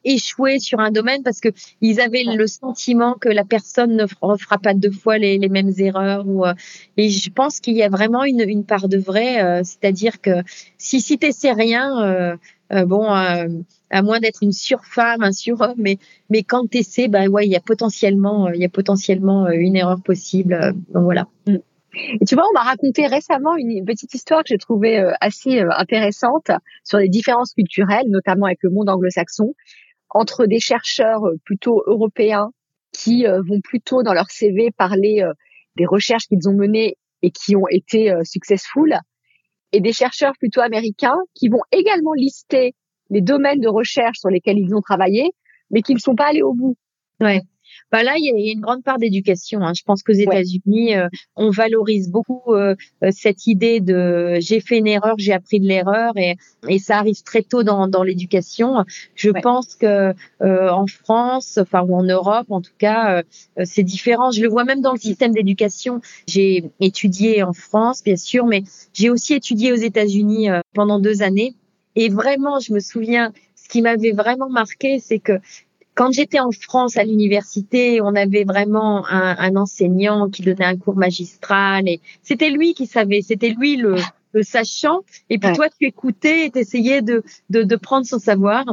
[0.04, 1.48] échoué sur un domaine parce que
[1.80, 5.72] ils avaient le sentiment que la personne ne fera pas deux fois les, les mêmes
[5.78, 6.44] erreurs ou
[6.96, 10.42] et je pense qu'il y a vraiment une, une part de vrai c'est-à-dire que
[10.78, 12.38] si si t'essaies rien
[12.70, 13.08] bon
[13.90, 15.98] à moins d'être une surfemme, un surhomme, mais
[16.30, 19.76] mais quand tu essaies, bah ouais, il y a potentiellement il y a potentiellement une
[19.76, 20.74] erreur possible.
[20.92, 21.26] donc voilà.
[21.94, 25.60] Et tu vois, on m'a raconté récemment une petite histoire que j'ai trouvée euh, assez
[25.60, 26.50] euh, intéressante
[26.84, 29.54] sur les différences culturelles, notamment avec le monde anglo-saxon,
[30.10, 32.50] entre des chercheurs euh, plutôt européens
[32.92, 35.22] qui vont plutôt dans leur CV parler
[35.76, 38.98] des recherches qu'ils ont menées et qui ont été successful,
[39.72, 42.74] et des chercheurs plutôt américains qui vont également lister
[43.10, 45.30] les domaines de recherche sur lesquels ils ont travaillé,
[45.70, 46.76] mais qui ne sont pas allés au bout.
[47.20, 47.42] Ouais.
[47.90, 49.60] Bah là, il y a une grande part d'éducation.
[49.62, 49.72] Hein.
[49.74, 54.78] Je pense qu'aux États-Unis, euh, on valorise beaucoup euh, euh, cette idée de j'ai fait
[54.78, 56.36] une erreur, j'ai appris de l'erreur, et,
[56.68, 58.84] et ça arrive très tôt dans, dans l'éducation.
[59.14, 63.22] Je pense que en France, enfin ou en Europe, en tout cas,
[63.64, 64.30] c'est différent.
[64.30, 66.00] Je le vois même dans le système d'éducation.
[66.26, 71.54] J'ai étudié en France, bien sûr, mais j'ai aussi étudié aux États-Unis pendant deux années.
[71.98, 75.32] Et vraiment, je me souviens, ce qui m'avait vraiment marqué, c'est que
[75.96, 80.76] quand j'étais en France à l'université, on avait vraiment un, un, enseignant qui donnait un
[80.76, 83.96] cours magistral et c'était lui qui savait, c'était lui le,
[84.32, 85.00] le sachant.
[85.28, 88.64] Et puis toi, tu écoutais et t'essayais de, de, de prendre son savoir.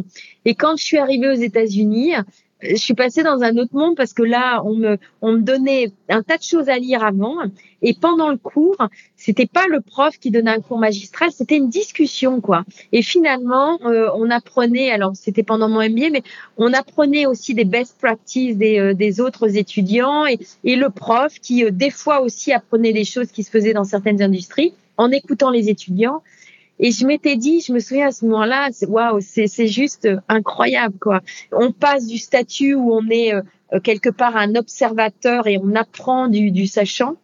[0.45, 2.13] Et quand je suis arrivée aux États-Unis,
[2.61, 5.91] je suis passée dans un autre monde parce que là, on me, on me donnait
[6.09, 7.35] un tas de choses à lire avant.
[7.81, 8.77] Et pendant le cours,
[9.15, 12.63] c'était pas le prof qui donnait un cours magistral, c'était une discussion, quoi.
[12.91, 16.23] Et finalement, euh, on apprenait, alors c'était pendant mon MBA, mais
[16.57, 21.39] on apprenait aussi des best practices des, euh, des autres étudiants et, et le prof
[21.39, 25.11] qui, euh, des fois aussi, apprenait des choses qui se faisaient dans certaines industries en
[25.11, 26.21] écoutant les étudiants.
[26.79, 31.21] Et je m'étais dit, je me souviens à ce moment-là, waouh, c'est juste incroyable quoi.
[31.51, 36.27] On passe du statut où on est euh, quelque part un observateur et on apprend
[36.27, 37.15] du, du sachant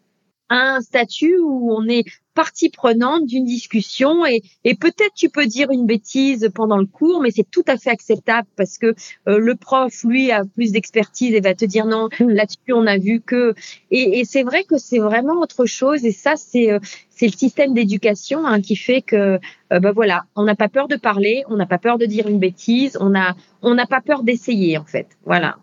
[0.50, 2.04] à un statut où on est
[2.34, 7.22] partie prenante d'une discussion et, et peut-être tu peux dire une bêtise pendant le cours,
[7.22, 8.96] mais c'est tout à fait acceptable parce que
[9.28, 12.30] euh, le prof, lui, a plus d'expertise et va te dire non, hmm.
[12.30, 13.54] là-dessus on a vu que.
[13.90, 17.34] Et, et c'est vrai que c'est vraiment autre chose et ça c'est euh, c'est le
[17.34, 19.40] système d'éducation hein, qui fait que
[19.72, 22.28] euh, bah voilà, on n'a pas peur de parler, on n'a pas peur de dire
[22.28, 25.08] une bêtise, on a on n'a pas peur d'essayer en fait.
[25.26, 25.58] Voilà.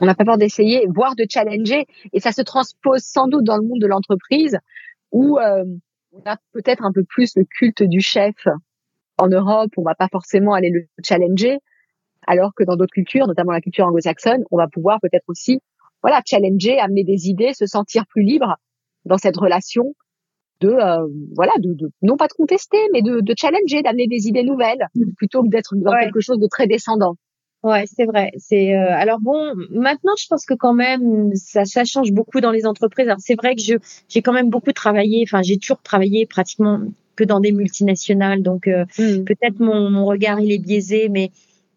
[0.00, 3.58] On n'a pas peur d'essayer, voire de challenger et ça se transpose sans doute dans
[3.58, 4.56] le monde de l'entreprise
[5.12, 5.38] où
[6.12, 8.46] on a peut-être un peu plus le culte du chef
[9.18, 11.58] en Europe, on va pas forcément aller le challenger,
[12.26, 15.60] alors que dans d'autres cultures, notamment la culture anglo-saxonne, on va pouvoir peut-être aussi,
[16.02, 18.56] voilà, challenger, amener des idées, se sentir plus libre
[19.04, 19.94] dans cette relation
[20.60, 24.26] de, euh, voilà, de, de, non pas de contester, mais de, de challenger, d'amener des
[24.26, 27.16] idées nouvelles, plutôt que d'être dans quelque chose de très descendant.
[27.62, 28.32] Ouais, c'est vrai.
[28.38, 29.54] C'est euh, alors bon.
[29.70, 33.06] Maintenant, je pense que quand même, ça, ça change beaucoup dans les entreprises.
[33.06, 33.74] Alors c'est vrai que je
[34.08, 35.24] j'ai quand même beaucoup travaillé.
[35.26, 36.80] Enfin, j'ai toujours travaillé pratiquement
[37.16, 38.42] que dans des multinationales.
[38.42, 39.24] Donc euh, mmh.
[39.24, 41.30] peut-être mon, mon regard il est biaisé, mais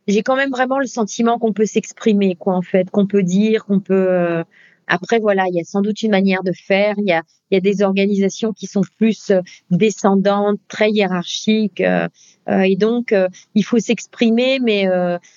[0.07, 3.65] j'ai quand même vraiment le sentiment qu'on peut s'exprimer, quoi, en fait, qu'on peut dire,
[3.65, 4.07] qu'on peut.
[4.09, 4.43] Euh,
[4.87, 6.95] après, voilà, il y a sans doute une manière de faire.
[6.97, 11.81] Il y a, il y a des organisations qui sont plus euh, descendantes, très hiérarchiques,
[11.81, 12.07] euh,
[12.49, 13.13] euh, et donc
[13.53, 14.85] il faut s'exprimer, mais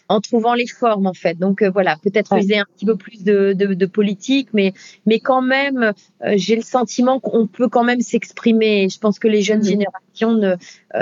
[0.09, 1.39] en trouvant les formes en fait.
[1.39, 2.41] Donc voilà, peut-être ouais.
[2.41, 4.73] user un petit peu plus de, de, de politique, mais
[5.05, 5.93] mais quand même,
[6.35, 8.89] j'ai le sentiment qu'on peut quand même s'exprimer.
[8.89, 9.65] Je pense que les jeunes mmh.
[9.65, 10.59] générations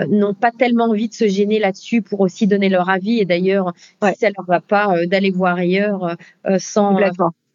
[0.08, 3.20] n'ont pas tellement envie de se gêner là-dessus pour aussi donner leur avis.
[3.20, 4.12] Et d'ailleurs, ouais.
[4.12, 6.16] si ça leur va pas, d'aller voir ailleurs
[6.58, 6.98] sans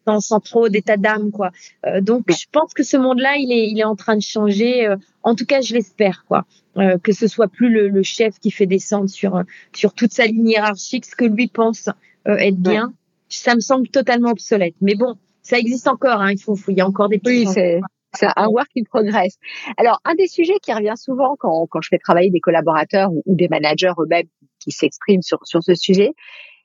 [0.06, 1.50] sans, trop d'état d'âme quoi.
[1.86, 4.86] Euh, donc je pense que ce monde-là il est il est en train de changer.
[4.86, 6.44] Euh, en tout cas je l'espère quoi.
[6.76, 10.26] Euh, que ce soit plus le, le, chef qui fait descendre sur sur toute sa
[10.26, 11.88] ligne hiérarchique ce que lui pense
[12.28, 12.86] euh, être bien.
[12.86, 12.92] Ouais.
[13.28, 14.74] Ça me semble totalement obsolète.
[14.80, 16.20] Mais bon ça existe encore.
[16.20, 16.32] Hein.
[16.32, 17.80] Il faut, faut il y a encore des oui c'est
[18.14, 19.36] c'est un work in progress.
[19.76, 23.22] Alors, un des sujets qui revient souvent quand, quand je fais travailler des collaborateurs ou,
[23.26, 24.26] ou des managers eux-mêmes
[24.58, 26.12] qui s'expriment sur, sur ce sujet,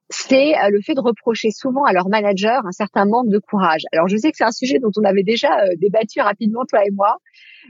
[0.09, 3.81] c'est euh, le fait de reprocher souvent à leur manager un certain manque de courage.
[3.91, 6.83] Alors je sais que c'est un sujet dont on avait déjà euh, débattu rapidement toi
[6.85, 7.17] et moi,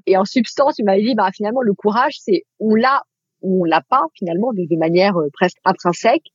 [0.05, 3.03] et en substance tu m'avais dit bah finalement le courage c'est on l'a
[3.41, 6.25] ou on l'a pas finalement de, manière euh, presque intrinsèque.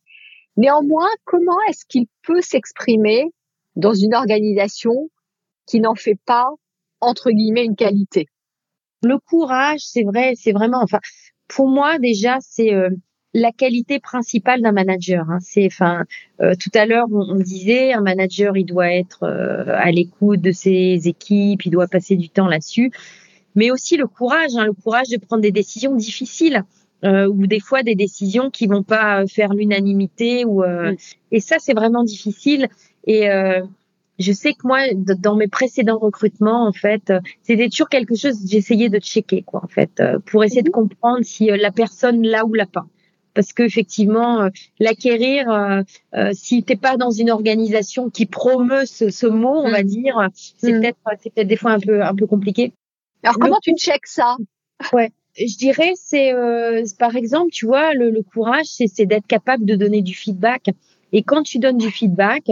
[0.57, 3.25] Néanmoins, comment est-ce qu'il peut s'exprimer
[3.77, 5.11] dans une organisation
[5.67, 6.49] qui n'en fait pas
[7.01, 8.27] entre guillemets une qualité?
[9.03, 11.01] Le courage, c'est vrai, c'est vraiment enfin
[11.49, 12.91] pour moi déjà c'est euh
[13.33, 15.31] la qualité principale d'un manager.
[15.31, 15.39] Hein.
[15.41, 16.05] C'est, enfin,
[16.41, 20.51] euh, tout à l'heure on, disait, un manager, il doit être euh, à l'écoute de
[20.51, 22.91] ses équipes, il doit passer du temps là-dessus,
[23.55, 26.65] mais aussi le courage, hein, le courage de prendre des décisions difficiles.
[27.03, 30.97] Euh, ou des fois des décisions qui vont pas faire l'unanimité ou mm.
[31.33, 32.69] et ça c'est vraiment difficile
[33.07, 33.27] et
[34.19, 37.11] je sais que moi, dans mes précédents recrutements, en fait,
[37.43, 40.73] c'était toujours quelque chose que j'essayais de checker, quoi, en fait, pour essayer de mm-hmm.
[40.73, 42.85] comprendre si la personne l'a ou l'a pas
[43.35, 45.83] parce qu'effectivement, euh, l'acquérir, euh,
[46.15, 49.87] euh, si t'es pas dans une organisation qui promeut ce, mot, on va mm.
[49.87, 50.81] dire, c'est mm.
[50.81, 52.73] peut-être c'est peut-être des fois un peu un peu compliqué.
[53.23, 54.37] Alors comment tu checkes ça?
[54.93, 56.33] Ouais, je dirais c'est
[56.99, 60.71] par exemple, tu vois, le, courage, c'est d'être capable de donner du feedback.
[61.13, 62.45] Et quand tu donnes du feedback,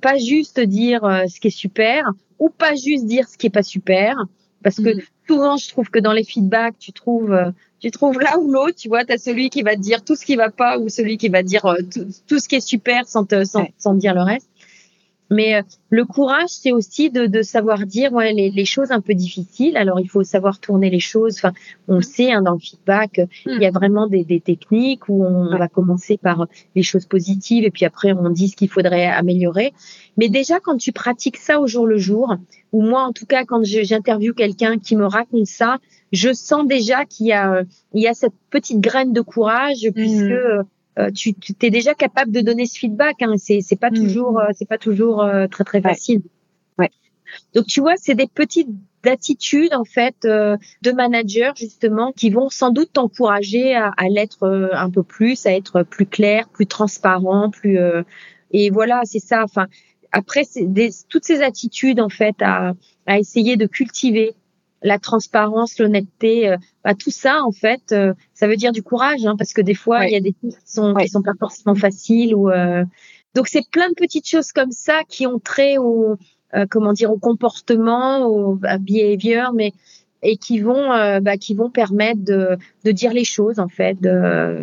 [0.00, 3.62] pas juste dire ce qui est super ou pas juste dire ce qui est pas
[3.62, 4.16] super,
[4.62, 5.02] parce que mm.
[5.28, 8.88] souvent je trouve que dans les feedbacks, tu trouves tu trouves là ou l'autre, tu
[8.88, 11.18] vois, tu as celui qui va te dire tout ce qui va pas ou celui
[11.18, 11.78] qui va dire euh,
[12.28, 14.48] tout, ce qui est super sans te, sans, sans dire le reste.
[15.32, 19.00] Mais euh, le courage, c'est aussi de, de, savoir dire ouais, les, les, choses un
[19.00, 19.76] peu difficiles.
[19.76, 21.36] Alors, il faut savoir tourner les choses.
[21.38, 21.52] Enfin,
[21.88, 25.24] on le sait, hein, dans le feedback, il y a vraiment des, des techniques où
[25.24, 29.06] on va commencer par les choses positives et puis après, on dit ce qu'il faudrait
[29.06, 29.72] améliorer.
[30.16, 32.36] Mais déjà, quand tu pratiques ça au jour le jour,
[32.72, 35.78] ou moi, en tout cas, quand j'interviewe quelqu'un qui me raconte ça,
[36.12, 37.62] je sens déjà qu'il y a,
[37.94, 40.64] il y a cette petite graine de courage puisque mmh.
[40.98, 43.22] Euh, tu, tu es déjà capable de donner ce feedback.
[43.22, 43.94] Hein, c'est c'est pas mm.
[43.94, 46.22] toujours euh, c'est pas toujours euh, très très facile.
[46.78, 46.90] Ouais.
[47.54, 48.68] Donc tu vois, c'est des petites
[49.04, 54.90] attitudes en fait de manager justement qui vont sans doute t'encourager à, à l'être un
[54.90, 57.78] peu plus, à être plus clair, plus transparent, plus
[58.52, 59.42] et voilà c'est ça.
[59.42, 59.66] Enfin
[60.12, 60.68] après c'est
[61.08, 62.74] toutes ces attitudes en fait à
[63.06, 64.36] à essayer de cultiver
[64.82, 69.24] la transparence, l'honnêteté, euh, bah, tout ça en fait, euh, ça veut dire du courage,
[69.24, 71.34] hein, parce que des fois il y a des choses qui sont qui sont pas
[71.38, 72.84] forcément faciles ou euh,
[73.34, 76.16] donc c'est plein de petites choses comme ça qui ont trait au
[76.68, 79.72] comment dire au comportement, au behavior, mais
[80.22, 80.88] et qui vont
[81.22, 83.96] bah, qui vont permettre de, de dire les choses en fait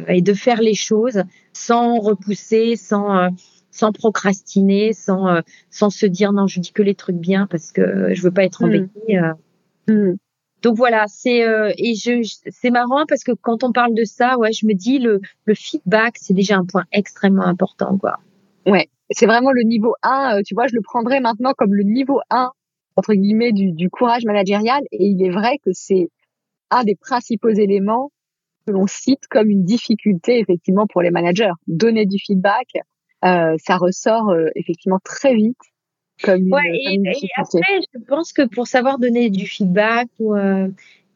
[0.08, 3.32] et de faire les choses sans repousser, sans
[3.72, 8.14] sans procrastiner, sans sans se dire non je dis que les trucs bien parce que
[8.14, 8.68] je veux pas être hmm.
[8.68, 9.20] embêtée.
[9.90, 10.16] Mm.
[10.62, 14.38] Donc voilà, c'est euh, et je, c'est marrant parce que quand on parle de ça,
[14.38, 18.20] ouais, je me dis le le feedback, c'est déjà un point extrêmement important, quoi.
[18.66, 21.84] Ouais, c'est vraiment le niveau 1, euh, tu vois, je le prendrais maintenant comme le
[21.84, 22.52] niveau 1
[22.98, 26.10] entre guillemets du, courage managérial et il est vrai que c'est
[26.70, 28.12] un des principaux éléments
[28.68, 31.54] que l'on cite comme une difficulté effectivement pour les managers.
[31.68, 32.68] Donner du feedback,
[33.24, 35.56] euh, ça ressort effectivement très vite
[36.28, 37.02] ouais, et,
[37.38, 40.68] après, je pense que pour savoir donner du feedback, ou, euh,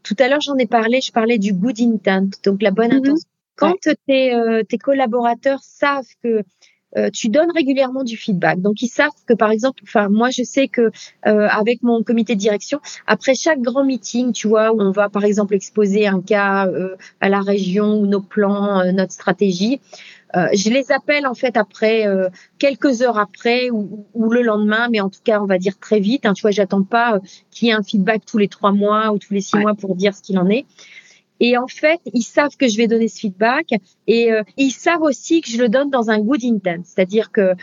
[0.04, 2.98] tout à l'heure j'en ai parlé, je parlais du good intent, donc la bonne mm-hmm.
[2.98, 3.30] intention.
[3.56, 3.76] Quand
[4.08, 6.42] tes, euh, tes collaborateurs savent que
[6.98, 8.62] euh, tu donnes régulièrement du feedback.
[8.62, 10.92] Donc ils savent que par exemple, enfin moi je sais que
[11.26, 15.10] euh, avec mon comité de direction, après chaque grand meeting, tu vois, où on va
[15.10, 19.80] par exemple exposer un cas euh, à la région ou nos plans, notre stratégie,
[20.36, 22.08] je les appelle en fait après
[22.58, 26.00] quelques heures après ou, ou, le lendemain, mais en tout cas on va dire très
[26.00, 26.26] vite.
[26.26, 27.20] Hein, tu vois, j'attends pas
[27.52, 29.96] qu'il y ait un feedback tous les trois mois ou tous les six mois pour
[29.96, 30.66] dire ce qu'il en est.
[31.39, 33.74] Et en fait, ils savent que je vais donner ce feedback
[34.08, 37.54] et euh, ils savent aussi que je le donne dans un good intent, c'est-à-dire que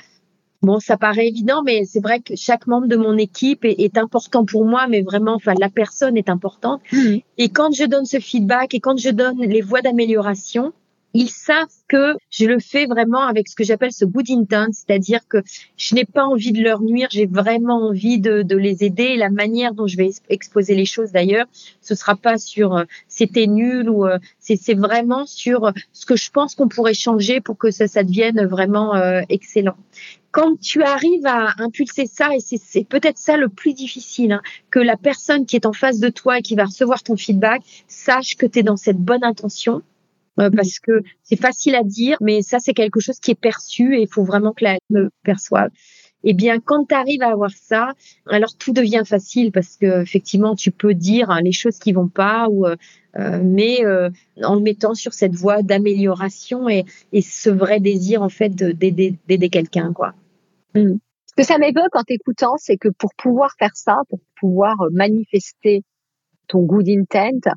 [0.62, 4.44] Bon, ça paraît évident, mais c'est vrai que chaque membre de mon équipe est, important
[4.44, 6.82] pour moi, mais vraiment, enfin, la personne est importante.
[6.92, 7.16] Mmh.
[7.38, 10.74] Et quand je donne ce feedback et quand je donne les voies d'amélioration,
[11.14, 15.26] ils savent que je le fais vraiment avec ce que j'appelle ce good intent, c'est-à-dire
[15.28, 15.38] que
[15.76, 19.16] je n'ai pas envie de leur nuire, j'ai vraiment envie de, de, les aider.
[19.16, 21.46] la manière dont je vais exposer les choses, d'ailleurs,
[21.80, 26.16] ce sera pas sur euh, c'était nul ou euh, c'est vraiment sur euh, ce que
[26.16, 28.94] je pense qu'on pourrait changer pour que ça, ça devienne vraiment
[29.28, 29.76] excellent.
[30.32, 34.78] Quand tu arrives à impulser ça, et c'est peut-être ça le plus difficile, hein, que
[34.78, 38.36] la personne qui est en face de toi et qui va recevoir ton feedback sache
[38.36, 39.80] que tu es dans cette bonne intention euh,
[40.48, 44.02] parce que c'est facile à dire, mais ça c'est quelque chose qui est perçu et
[44.02, 45.70] il faut vraiment que la me perçoive.
[46.22, 47.94] Eh bien, quand tu arrives à avoir ça,
[48.26, 52.08] alors tout devient facile parce que effectivement, tu peux dire hein, les choses qui vont
[52.08, 52.76] pas, ou euh,
[53.16, 54.10] euh mais euh,
[54.42, 59.48] en le mettant sur cette voie d'amélioration et, et, ce vrai désir en fait d'aider
[59.50, 60.14] quelqu'un, quoi.
[60.74, 60.96] Hmm.
[61.26, 65.82] Ce que ça m'évoque en t'écoutant, c'est que pour pouvoir faire ça, pour pouvoir manifester
[66.48, 67.52] ton good intent,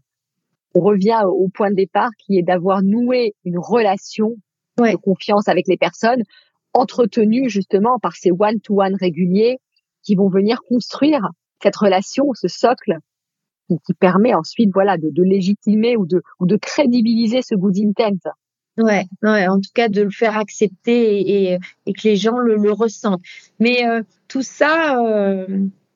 [0.73, 4.35] on revient au point de départ qui est d'avoir noué une relation
[4.77, 6.23] de confiance avec les personnes,
[6.73, 9.59] entretenue justement par ces one-to-one réguliers
[10.01, 11.29] qui vont venir construire
[11.61, 12.97] cette relation, ce socle
[13.69, 18.31] qui, permet ensuite voilà de, légitimer ou de, ou de crédibiliser ce good intent.
[18.77, 22.55] Ouais, ouais, en tout cas de le faire accepter et, et, que les gens le,
[22.55, 23.21] le ressentent.
[23.59, 25.45] Mais euh, tout ça, euh,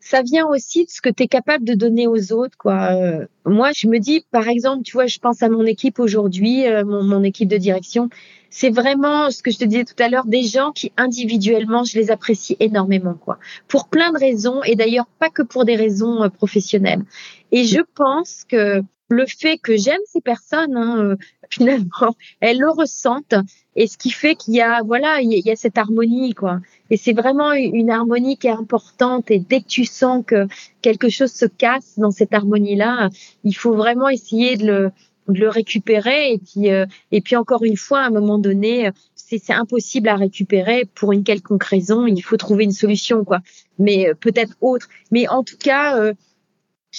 [0.10, 2.58] ça vient aussi de ce que tu es capable de donner aux autres.
[2.58, 2.93] Quoi.
[2.93, 6.63] Euh, moi, je me dis, par exemple, tu vois, je pense à mon équipe aujourd'hui,
[6.86, 8.10] mon, mon, équipe de direction.
[8.50, 12.00] C'est vraiment ce que je te disais tout à l'heure, des gens qui individuellement, je
[12.00, 13.38] les apprécie énormément, quoi.
[13.67, 17.04] Pour plein de raisons, et d'ailleurs pas que pour des raisons professionnelles.
[17.52, 21.15] Et je pense que le fait que j'aime ces personnes, hein, euh,
[21.50, 23.36] finalement, elles le ressentent,
[23.76, 26.60] et ce qui fait qu'il y a, voilà, il y a cette harmonie, quoi.
[26.89, 29.30] Et c'est vraiment une harmonie qui est importante.
[29.32, 30.48] Et dès que tu sens que
[30.82, 33.10] quelque chose se casse dans cette harmonie-là,
[33.43, 34.91] il faut vraiment essayer de le,
[35.28, 36.34] de le récupérer.
[36.34, 40.15] Et puis, euh, et puis encore une fois, à un moment donné, c'est impossible à
[40.15, 42.08] récupérer pour une quelconque raison.
[42.08, 43.41] Il faut trouver une solution, quoi.
[43.78, 44.88] Mais euh, peut-être autre.
[45.12, 46.13] Mais en tout cas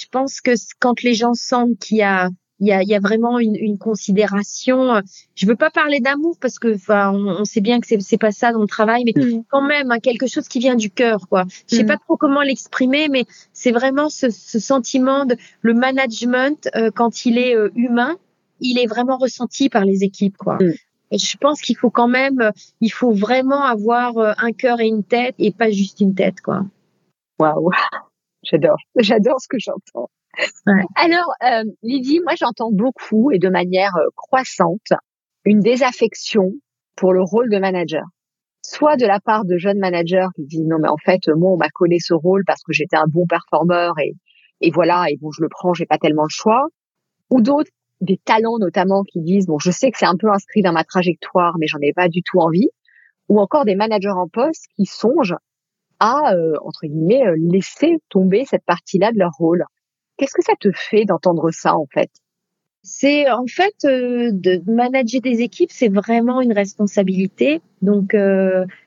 [0.01, 2.31] je pense que quand les gens sentent qu'il y a
[2.61, 5.01] il y a, il y a vraiment une, une, considération.
[5.35, 8.33] Je veux pas parler d'amour parce que enfin, on, sait bien que c'est c'est pas
[8.33, 9.45] ça dans le travail, mais mm.
[9.49, 11.45] quand même hein, quelque chose qui vient du cœur, quoi.
[11.71, 11.87] Je sais mm.
[11.87, 17.27] pas trop comment l'exprimer, mais c'est vraiment ce, ce, sentiment de le management euh, quand
[17.27, 18.17] il est euh, humain,
[18.61, 20.57] il est vraiment ressenti par les équipes, quoi.
[20.57, 20.73] Mm.
[21.11, 24.87] Et je pense qu'il faut quand même, euh, il faut vraiment avoir un cœur et
[24.87, 26.65] une tête et pas juste une tête, quoi.
[27.39, 27.71] Waouh.
[28.51, 30.11] J'adore, j'adore ce que j'entends.
[30.97, 34.93] Alors, euh, Lydie, moi j'entends beaucoup et de manière euh, croissante
[35.45, 36.53] une désaffection
[36.97, 38.05] pour le rôle de manager.
[38.63, 41.57] Soit de la part de jeunes managers qui disent non mais en fait moi on
[41.57, 44.15] m'a collé ce rôle parce que j'étais un bon performeur et,
[44.61, 46.67] et voilà et bon je le prends j'ai pas tellement le choix.
[47.31, 50.63] Ou d'autres des talents notamment qui disent bon je sais que c'est un peu inscrit
[50.63, 52.69] dans ma trajectoire mais j'en ai pas du tout envie.
[53.29, 55.37] Ou encore des managers en poste qui songent
[56.01, 59.65] à, euh, entre guillemets, euh, laisser tomber cette partie-là de leur rôle.
[60.17, 62.11] Qu'est-ce que ça te fait d'entendre ça, en fait?
[62.85, 67.61] C'est en fait euh, de manager des équipes, c'est vraiment une responsabilité.
[67.83, 68.17] Donc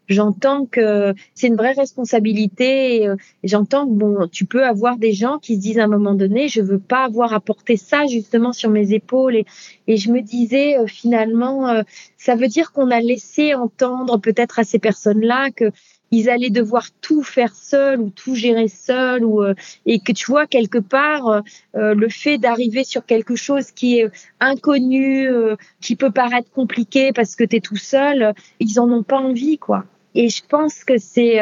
[0.08, 3.04] j'entends que c'est une vraie responsabilité.
[3.04, 3.08] Et,
[3.44, 6.48] j'entends que bon, tu peux avoir des gens qui se disent à un moment donné,
[6.48, 9.36] je veux pas avoir à porter ça justement sur mes épaules.
[9.36, 9.46] Et,
[9.88, 11.84] et je me disais finalement,
[12.18, 15.72] ça veut dire qu'on a laissé entendre peut-être à ces personnes-là que
[16.12, 20.26] ils allaient devoir tout faire seul ou tout gérer seul ou euh, et que tu
[20.30, 21.42] vois quelque part euh,
[21.76, 25.30] euh, le fait d'arriver sur quelque chose qui est inconnu,
[25.80, 29.58] qui peut paraître compliqué parce que tu es tout seul, ils en ont pas envie
[29.58, 29.86] quoi.
[30.14, 31.40] Et je pense que c'est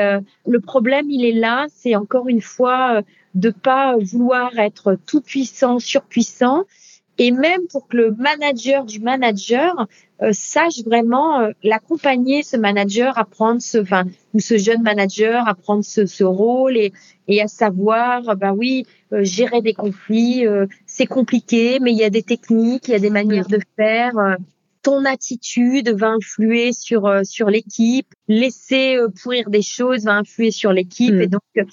[0.47, 3.01] le problème, il est là, c'est encore une fois
[3.34, 6.65] de pas vouloir être tout puissant, surpuissant
[7.19, 9.88] et même pour que le manager du manager
[10.23, 15.47] euh, sache vraiment euh, l'accompagner ce manager à prendre ce enfin ou ce jeune manager
[15.47, 16.93] à prendre ce, ce rôle et,
[17.27, 20.45] et à savoir bah oui euh, gérer des conflits
[20.86, 24.38] c'est compliqué mais il y a des techniques il y a des manières de faire
[24.82, 30.52] ton attitude va influer sur euh, sur l'équipe, laisser euh, pourrir des choses va influer
[30.52, 31.13] sur l'équipe.
[31.13, 31.22] Mm.
[31.22, 31.63] et donc euh,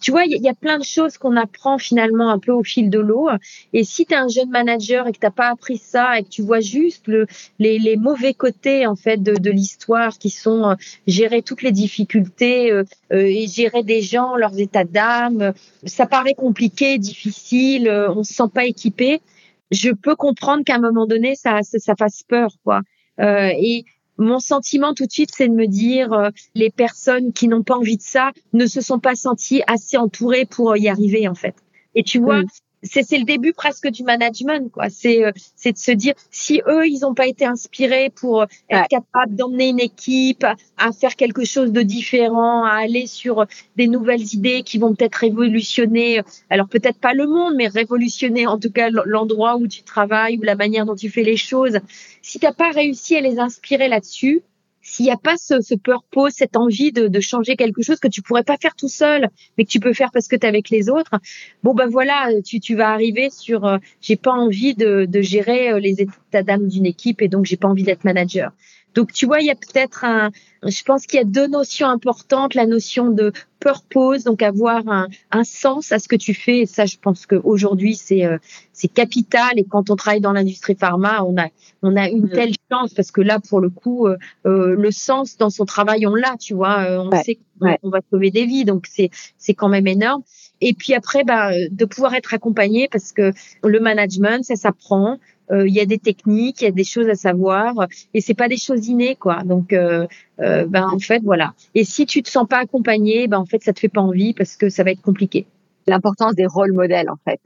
[0.00, 2.90] tu vois il y, a plein de choses qu'on apprend finalement un peu au fil
[2.90, 3.28] de l'eau.
[3.72, 6.28] Et si tu es un jeune manager et que t'as pas appris ça et que
[6.28, 7.26] tu vois juste le
[7.58, 12.82] les, les mauvais côtés en fait de, de l'histoire qui sont gérer toutes les difficultés
[13.12, 15.52] et gérer des gens leurs états d'âme
[15.84, 19.20] ça paraît compliqué difficile on se sent pas équipé
[19.70, 22.82] je peux comprendre qu'à un moment donné, ça, ça, fasse peur, quoi.
[23.20, 23.84] Euh, et
[24.18, 27.76] mon sentiment tout de suite, c'est de me dire, euh, les personnes qui n'ont pas
[27.76, 31.56] envie de ça ne se sont pas senties assez entourées pour y arriver, en fait.
[31.94, 32.42] Et tu vois,
[32.82, 34.90] c'est le début presque du management quoi.
[34.90, 38.46] C'est euh, c'est de se dire si eux ils n'ont pas été inspirés pour euh,
[38.70, 40.44] être capables d'emmener une équipe
[40.76, 45.16] à, faire quelque chose de différent à aller sur des nouvelles idées qui vont peut-être
[45.16, 50.38] révolutionner alors peut-être pas le monde mais révolutionner en tout cas l'endroit où tu travailles
[50.38, 51.78] ou la manière dont tu fais les choses.
[52.22, 54.42] Si t'as pas réussi à les inspirer là-dessus
[54.86, 58.06] s'il n'y a pas ce, ce purpose, cette envie de, de, changer quelque chose que
[58.06, 60.48] tu pourrais pas faire tout seul, mais que tu peux faire parce que tu es
[60.48, 61.16] avec les autres,
[61.64, 65.70] bon ben voilà, tu, tu vas arriver sur euh, j'ai pas envie de, de gérer
[65.70, 68.52] euh, les états d'âme d'une équipe et donc j'ai pas envie d'être manager.
[68.96, 70.30] Donc tu vois, il y a peut-être un,
[70.64, 75.08] je pense qu'il y a deux notions importantes, la notion de purpose, donc avoir un,
[75.30, 76.60] un sens à ce que tu fais.
[76.60, 78.38] Et ça, je pense qu'aujourd'hui c'est euh,
[78.72, 79.52] c'est capital.
[79.56, 81.48] Et quand on travaille dans l'industrie pharma, on a
[81.82, 85.36] on a une telle chance parce que là, pour le coup, euh, euh le sens
[85.36, 86.80] dans son travail, on l'a, tu vois.
[86.84, 90.22] Euh, on sait qu'on va sauver des vies, donc c'est c'est quand même énorme.
[90.60, 93.32] Et puis après, bah, de pouvoir être accompagné parce que
[93.62, 95.18] le management, ça s'apprend.
[95.52, 98.34] Euh, il y a des techniques, il y a des choses à savoir, et c'est
[98.34, 99.44] pas des choses innées, quoi.
[99.44, 100.06] Donc, euh,
[100.40, 101.54] euh, ben en fait, voilà.
[101.74, 104.34] Et si tu te sens pas accompagné, ben en fait, ça te fait pas envie
[104.34, 105.46] parce que ça va être compliqué.
[105.86, 107.40] L'importance des rôles modèles, en fait.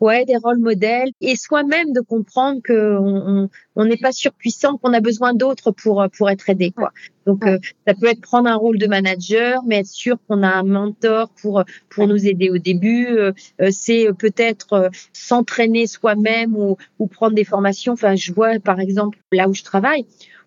[0.00, 2.98] Ouais, des rôles modèles et soi-même de comprendre que
[3.76, 6.92] on n'est pas surpuissant, qu'on a besoin d'autres pour pour être aidé, quoi.
[7.26, 10.48] Donc euh, ça peut être prendre un rôle de manager, mais être sûr qu'on a
[10.48, 13.08] un mentor pour pour nous aider au début.
[13.08, 17.94] Euh, euh, c'est peut-être s'entraîner soi-même ou ou prendre des formations.
[17.94, 20.06] Enfin, je vois par exemple là où je travaille,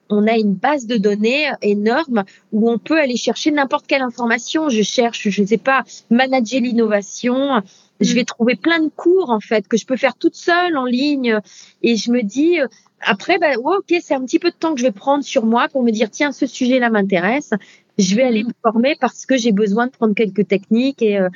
[0.09, 4.69] on a une base de données énorme où on peut aller chercher n'importe quelle information.
[4.69, 7.61] Je cherche, je ne sais pas, manager l'innovation.
[7.99, 10.85] Je vais trouver plein de cours en fait que je peux faire toute seule en
[10.85, 11.39] ligne.
[11.83, 12.57] Et je me dis
[13.01, 15.67] après bah ok c'est un petit peu de temps que je vais prendre sur moi
[15.69, 17.51] pour me dire tiens ce sujet là m'intéresse.
[17.97, 21.29] Je vais aller me former parce que j'ai besoin de prendre quelques techniques et euh,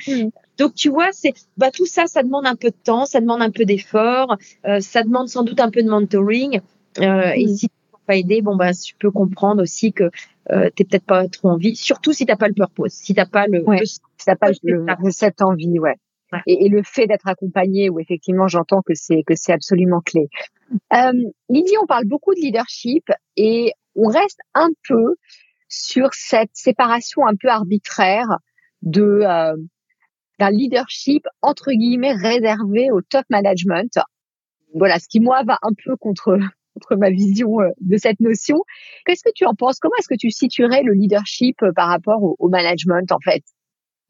[0.58, 3.42] donc tu vois c'est bah tout ça ça demande un peu de temps ça demande
[3.42, 6.60] un peu d'effort euh, ça demande sans doute un peu de mentoring
[7.00, 7.68] euh, et si
[8.04, 10.10] pas aidé, bon bah tu peux comprendre aussi que
[10.50, 13.46] euh, t'es peut-être pas trop envie, surtout si t'as pas le purpose, si t'as pas
[13.46, 15.96] le, si t'as pas le, cette envie, ouais.
[16.46, 20.28] Et, le fait d'être accompagné, où effectivement j'entends que c'est que c'est absolument clé.
[20.92, 21.12] Euh,
[21.48, 23.04] Lydie, on parle beaucoup de leadership
[23.36, 25.14] et on reste un peu
[25.68, 28.26] sur cette séparation un peu arbitraire
[28.82, 29.56] de euh,
[30.40, 33.98] d'un leadership entre guillemets réservé au top management.
[34.74, 36.38] Voilà, ce qui moi va un peu contre
[36.74, 38.56] contre ma vision euh, de cette notion.
[39.06, 39.78] Qu'est-ce que tu en penses?
[39.78, 43.42] Comment est-ce que tu situerais le leadership euh, par rapport au, management en fait?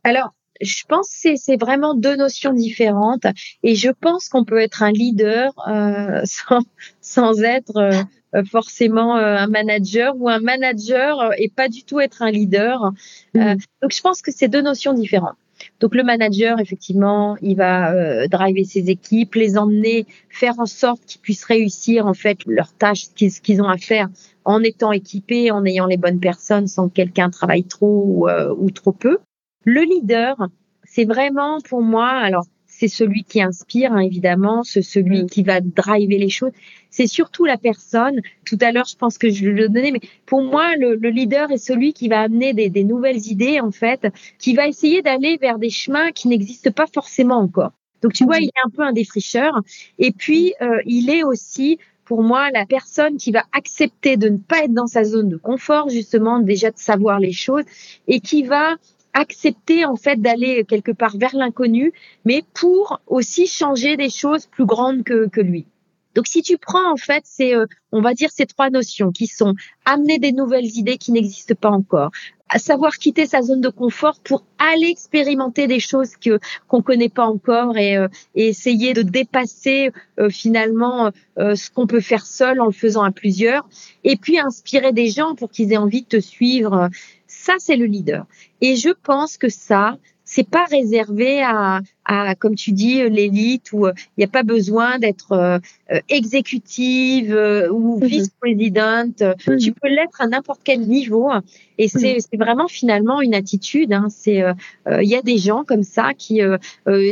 [0.02, 3.26] Alors, je pense que c'est vraiment deux notions différentes
[3.62, 6.60] et je pense qu'on peut être un leader euh, sans,
[7.00, 12.30] sans être euh, forcément un manager ou un manager et pas du tout être un
[12.30, 12.92] leader.
[13.34, 13.54] Mmh.
[13.80, 15.36] donc je pense que c'est deux notions différentes.
[15.80, 21.04] Donc le manager, effectivement, il va euh, driver ses équipes, les emmener, faire en sorte
[21.06, 24.08] qu'ils puissent réussir en fait leurs tâches, ce qu'ils ont à faire,
[24.44, 28.54] en étant équipés, en ayant les bonnes personnes, sans que quelqu'un travaille trop ou, euh,
[28.58, 29.18] ou trop peu.
[29.64, 30.36] Le leader,
[30.84, 35.26] c'est vraiment pour moi, alors c'est celui qui inspire, hein, évidemment, c'est celui mm.
[35.26, 36.50] qui va driver les choses.
[36.96, 38.20] C'est surtout la personne.
[38.44, 41.58] Tout à l'heure, je pense que je le donnais, mais pour moi, le, leader est
[41.58, 44.06] celui qui va amener des, nouvelles idées, en fait,
[44.38, 47.72] qui va essayer d'aller vers des chemins qui n'existent pas forcément encore.
[48.00, 49.60] Donc, tu vois, il est un peu un défricheur.
[49.98, 54.36] Et puis, euh, il est aussi pour moi, la personne qui va accepter de ne
[54.36, 57.64] pas être dans sa zone de confort, justement, déjà de savoir les choses,
[58.06, 58.76] et qui va
[59.14, 61.92] accepter en fait d'aller quelque part vers l'inconnu,
[62.26, 65.64] mais pour aussi changer des choses plus grandes que, que lui.
[66.14, 69.26] Donc si tu prends en fait c'est euh, on va dire ces trois notions qui
[69.26, 69.54] sont
[69.84, 72.10] amener des nouvelles idées qui n'existent pas encore,
[72.56, 76.38] savoir quitter sa zone de confort pour aller expérimenter des choses que
[76.68, 79.90] qu'on connaît pas encore et, euh, et essayer de dépasser
[80.20, 83.68] euh, finalement ce qu'on peut faire seul en le faisant à plusieurs
[84.04, 86.90] et puis inspirer des gens pour qu'ils aient envie de te suivre
[87.44, 88.26] ça, c'est le leader.
[88.62, 89.98] Et je pense que ça,
[90.34, 94.42] c'est pas réservé à, à, comme tu dis, l'élite où euh, il n'y a pas
[94.42, 95.58] besoin d'être euh,
[95.92, 97.30] euh, exécutive
[97.70, 98.06] ou mhm.
[98.06, 99.22] vice-présidente.
[99.46, 99.58] Mhm.
[99.58, 101.30] Tu peux l'être à n'importe quel niveau.
[101.78, 102.40] Et c'est mhm.
[102.40, 103.92] vraiment finalement une attitude.
[103.92, 104.08] Hein.
[104.10, 104.42] C'est
[104.86, 106.40] il y a des gens comme ça qui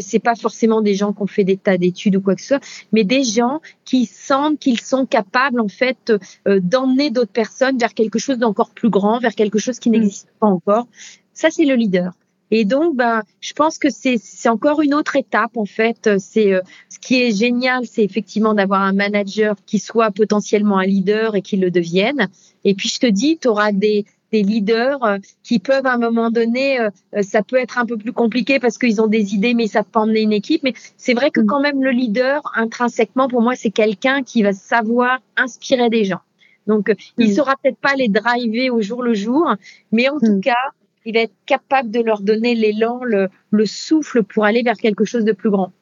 [0.00, 2.48] c'est pas forcément des gens qui ont fait des tas d'études ou quoi que ce
[2.48, 6.12] soit, mais des gens qui sentent qu'ils sont capables en fait
[6.46, 10.48] d'emmener d'autres personnes vers quelque chose d'encore plus grand, vers quelque chose qui n'existe pas
[10.48, 10.88] encore.
[11.34, 12.12] Ça c'est le leader.
[12.55, 16.18] Et donc, ben, je pense que c'est encore une autre étape en fait.
[16.18, 20.84] C'est euh, ce qui est génial, c'est effectivement d'avoir un manager qui soit potentiellement un
[20.84, 22.28] leader et qui le devienne.
[22.64, 25.98] Et puis je te dis, tu auras des des leaders euh, qui peuvent à un
[25.98, 26.90] moment donné, euh,
[27.22, 29.84] ça peut être un peu plus compliqué parce qu'ils ont des idées mais ils savent
[29.84, 30.62] pas emmener une équipe.
[30.62, 31.46] Mais c'est vrai que mm.
[31.46, 36.20] quand même le leader, intrinsèquement, pour moi, c'est quelqu'un qui va savoir inspirer des gens.
[36.66, 37.32] Donc, il mm.
[37.32, 39.55] saura peut-être pas les driver au jour le jour,
[39.90, 40.40] mais en tout mm.
[40.42, 40.72] cas,
[41.05, 45.05] il va être capable de leur donner l'élan, le, le, souffle pour aller vers quelque
[45.05, 45.72] chose de plus grand.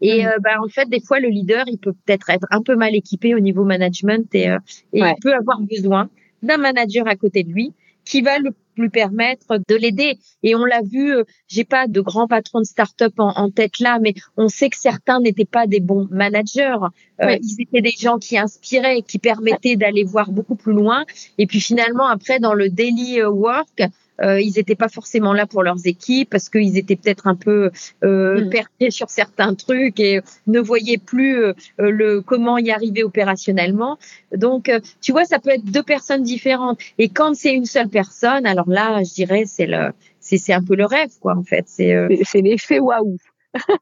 [0.00, 0.26] Et mm.
[0.26, 2.94] euh, bah, en fait, des fois, le leader, il peut peut-être être un peu mal
[2.94, 4.58] équipé au niveau management et, euh,
[4.92, 6.08] et il peut avoir besoin
[6.42, 7.74] d'un manager à côté de lui
[8.04, 10.18] qui va le, lui permettre de l'aider.
[10.42, 13.78] Et on l'a vu, euh, j'ai pas de grands patrons de start-up en, en, tête
[13.78, 16.76] là, mais on sait que certains n'étaient pas des bons managers.
[17.22, 21.04] Euh, Ils étaient des gens qui inspiraient, qui permettaient d'aller voir beaucoup plus loin.
[21.38, 23.82] Et puis finalement, après, dans le daily work,
[24.22, 27.70] euh, ils n'étaient pas forcément là pour leurs équipes parce qu'ils étaient peut-être un peu
[28.04, 28.50] euh, mm.
[28.50, 33.98] perdus sur certains trucs et ne voyaient plus euh, le comment y arriver opérationnellement.
[34.34, 36.78] Donc, euh, tu vois, ça peut être deux personnes différentes.
[36.98, 40.62] Et quand c'est une seule personne, alors là, je dirais, c'est le, c'est, c'est un
[40.62, 41.64] peu le rêve, quoi, en fait.
[41.66, 43.16] C'est, c'est l'effet waouh.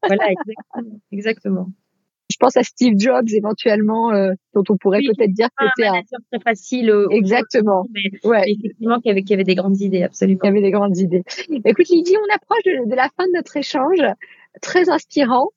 [0.06, 1.00] voilà, exactement.
[1.12, 1.68] exactement
[2.38, 6.40] pense à Steve Jobs éventuellement, euh, dont on pourrait peut-être dire que c'était un très
[6.42, 6.92] facile.
[7.10, 7.84] Exactement.
[7.92, 8.44] Mais ouais.
[8.46, 10.40] effectivement, qu'il y, avait, qu'il y avait des grandes idées, absolument.
[10.42, 11.22] Il y avait des grandes idées.
[11.64, 14.00] Écoute, Lydie, on approche de, la fin de notre échange,
[14.62, 15.48] très inspirant.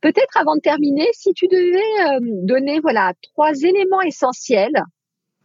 [0.00, 4.82] peut-être avant de terminer, si tu devais euh, donner voilà trois éléments essentiels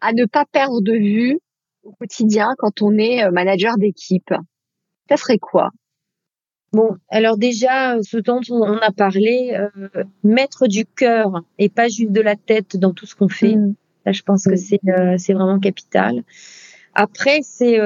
[0.02, 1.40] à ne pas perdre de vue
[1.84, 4.34] au quotidien quand on est euh, manager d'équipe,
[5.10, 5.70] ça serait quoi?
[6.74, 12.12] Bon, alors déjà, ce dont on a parlé, euh, mettre du cœur et pas juste
[12.12, 13.56] de la tête dans tout ce qu'on fait.
[13.56, 13.76] Mmh.
[14.06, 14.82] Là, je pense que c'est
[15.18, 16.24] c'est vraiment capital.
[16.94, 17.80] Après, c'est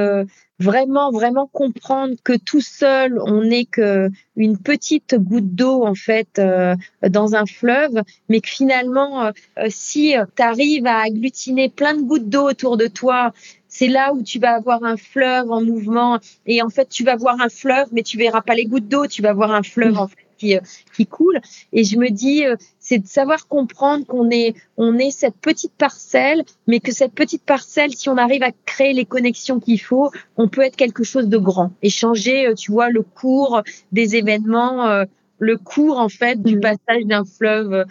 [0.59, 6.39] vraiment vraiment comprendre que tout seul on n'est que une petite goutte d'eau en fait
[6.39, 6.75] euh,
[7.07, 9.31] dans un fleuve mais que finalement euh,
[9.69, 13.33] si tu arrives à agglutiner plein de gouttes d'eau autour de toi
[13.78, 17.15] c'est là où tu vas avoir un fleuve en mouvement et en fait tu vas
[17.15, 19.97] voir un fleuve mais tu verras pas les gouttes d'eau tu vas voir un fleuve
[19.99, 20.59] en fait qui, euh,
[20.95, 21.39] qui coule.
[21.73, 25.73] Et je me dis, euh, c'est de savoir comprendre qu'on est, on est cette petite
[25.73, 30.11] parcelle, mais que cette petite parcelle, si on arrive à créer les connexions qu'il faut,
[30.38, 34.15] on peut être quelque chose de grand et changer, euh, tu vois, le cours des
[34.15, 35.05] événements,
[35.39, 36.61] le cours en fait du mmh.
[36.61, 37.86] passage d'un fleuve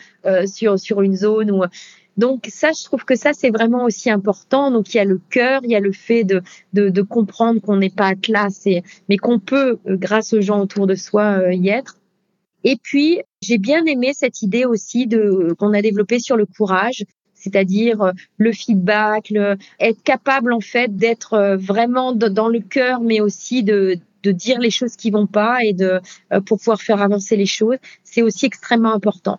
[0.46, 1.62] sur sur une zone ou
[2.16, 4.70] donc ça, je trouve que ça c'est vraiment aussi important.
[4.70, 6.42] Donc il y a le cœur, il y a le fait de
[6.72, 10.86] de, de comprendre qu'on n'est pas Atlas, et, mais qu'on peut, grâce aux gens autour
[10.86, 11.96] de soi, y être.
[12.64, 17.04] Et puis, j'ai bien aimé cette idée aussi de qu'on a développée sur le courage,
[17.34, 23.00] c'est-à-dire euh, le feedback, le, être capable en fait d'être euh, vraiment dans le cœur,
[23.00, 26.00] mais aussi de, de dire les choses qui vont pas et de
[26.32, 29.38] euh, pour pouvoir faire avancer les choses, c'est aussi extrêmement important.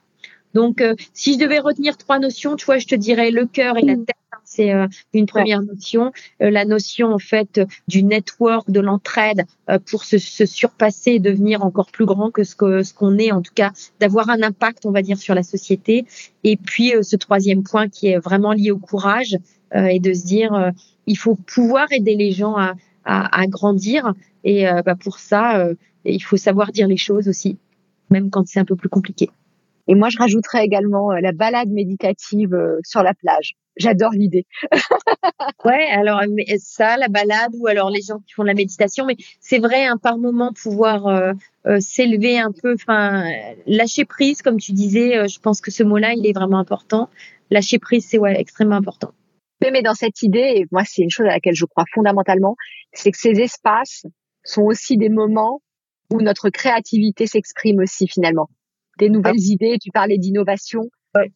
[0.57, 0.83] Donc,
[1.13, 3.95] si je devais retenir trois notions, tu vois, je te dirais le cœur et la
[3.95, 6.11] tête c'est euh, une première notion.
[6.41, 11.63] Euh, la notion en fait du network, de l'entraide euh, pour se, surpasser et devenir
[11.63, 14.85] encore plus grand que ce que ce qu'on est, en tout cas d'avoir un impact,
[14.85, 16.05] on va dire, sur la société.
[16.43, 19.37] Et puis ce troisième point qui est vraiment lié au courage
[19.75, 20.71] et de se dire
[21.07, 24.13] il faut pouvoir aider les gens à, à, grandir.
[24.45, 25.67] Et bah, pour ça,
[26.05, 27.57] il faut savoir dire les choses aussi,
[28.09, 29.29] même quand c'est un peu plus compliqué.
[29.87, 33.55] Et moi, je rajouterais également la balade méditative sur la plage.
[33.77, 34.45] J'adore l'idée.
[35.65, 36.21] ouais, alors
[36.57, 39.85] ça, la balade ou alors les gens qui font de la méditation, mais c'est vrai,
[39.85, 41.33] hein, par moment pouvoir euh,
[41.67, 43.25] euh, s'élever un peu, enfin
[43.67, 45.17] lâcher prise, comme tu disais.
[45.17, 47.09] Euh, je pense que ce mot-là, il est vraiment important.
[47.51, 49.11] Lâcher prise, c'est ouais, extrêmement important.
[49.61, 52.55] Mais dans cette idée, et moi c'est une chose à laquelle je crois fondamentalement,
[52.93, 54.05] c'est que ces espaces
[54.43, 55.61] sont aussi des moments
[56.11, 58.49] où notre créativité s'exprime aussi finalement.
[58.97, 59.51] Des nouvelles ah.
[59.51, 60.89] idées, tu parlais d'innovation.
[61.15, 61.31] Ouais.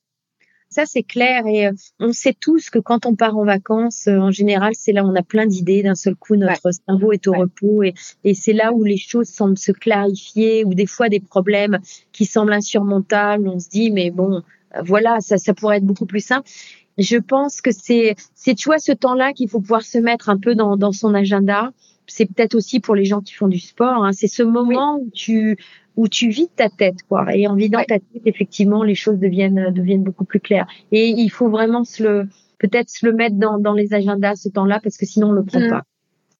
[0.69, 1.45] Ça, c'est clair.
[1.47, 4.93] Et euh, on sait tous que quand on part en vacances, euh, en général, c'est
[4.93, 5.83] là où on a plein d'idées.
[5.83, 7.83] D'un seul coup, notre cerveau est au repos.
[7.83, 7.93] Et,
[8.23, 11.79] et c'est là où les choses semblent se clarifier, ou des fois des problèmes
[12.13, 13.47] qui semblent insurmontables.
[13.49, 14.35] On se dit, mais bon,
[14.75, 16.49] euh, voilà, ça, ça pourrait être beaucoup plus simple.
[16.97, 20.37] Je pense que c'est, c'est, tu vois, ce temps-là qu'il faut pouvoir se mettre un
[20.37, 21.71] peu dans, dans son agenda
[22.07, 24.03] c'est peut-être aussi pour les gens qui font du sport.
[24.03, 25.57] Hein, c'est ce moment où tu
[25.97, 27.35] où tu vides ta tête, quoi.
[27.35, 30.67] Et en vidant ta tête, effectivement, les choses deviennent deviennent beaucoup plus claires.
[30.91, 32.27] Et il faut vraiment se le
[32.59, 35.43] peut-être se le mettre dans dans les agendas ce temps-là parce que sinon on le
[35.43, 35.69] prend mmh.
[35.69, 35.83] pas.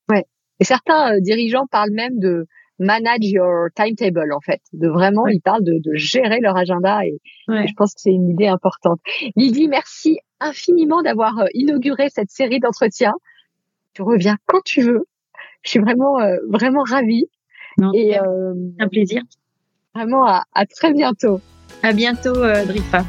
[0.09, 0.25] Ouais.
[0.59, 2.47] Et certains euh, dirigeants parlent même de
[2.79, 7.19] manage your timetable en fait, de vraiment ils parlent de, de gérer leur agenda et,
[7.47, 8.99] je pense que c'est une idée importante.
[9.35, 13.13] Lydie, merci infiniment d'avoir euh, inauguré cette série d'entretiens.
[13.93, 15.05] Tu reviens quand tu veux.
[15.63, 17.27] Je suis vraiment euh, vraiment ravie.
[17.93, 19.21] et euh, un plaisir.
[19.93, 21.39] Vraiment à, à, très bientôt.
[21.83, 23.03] À bientôt, euh, Drifa.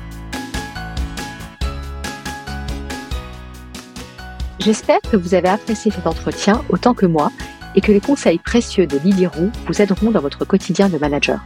[4.58, 7.32] J'espère que vous avez apprécié cet entretien autant que moi
[7.74, 11.44] et que les conseils précieux de Lydie Roux vous aideront dans votre quotidien de manager.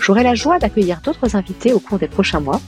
[0.00, 2.60] J'aurai la joie d'accueillir d'autres invités au cours des prochains mois.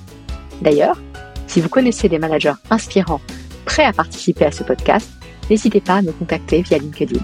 [0.60, 1.00] D'ailleurs,
[1.46, 3.20] si vous connaissez des managers inspirants
[3.64, 5.17] prêts à participer à ce podcast,
[5.50, 7.20] n'hésitez pas à me contacter via LinkedIn.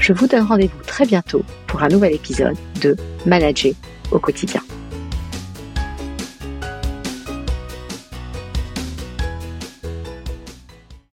[0.00, 2.96] Je vous donne rendez-vous très bientôt pour un nouvel épisode de
[3.26, 3.72] Manager
[4.10, 4.60] au quotidien.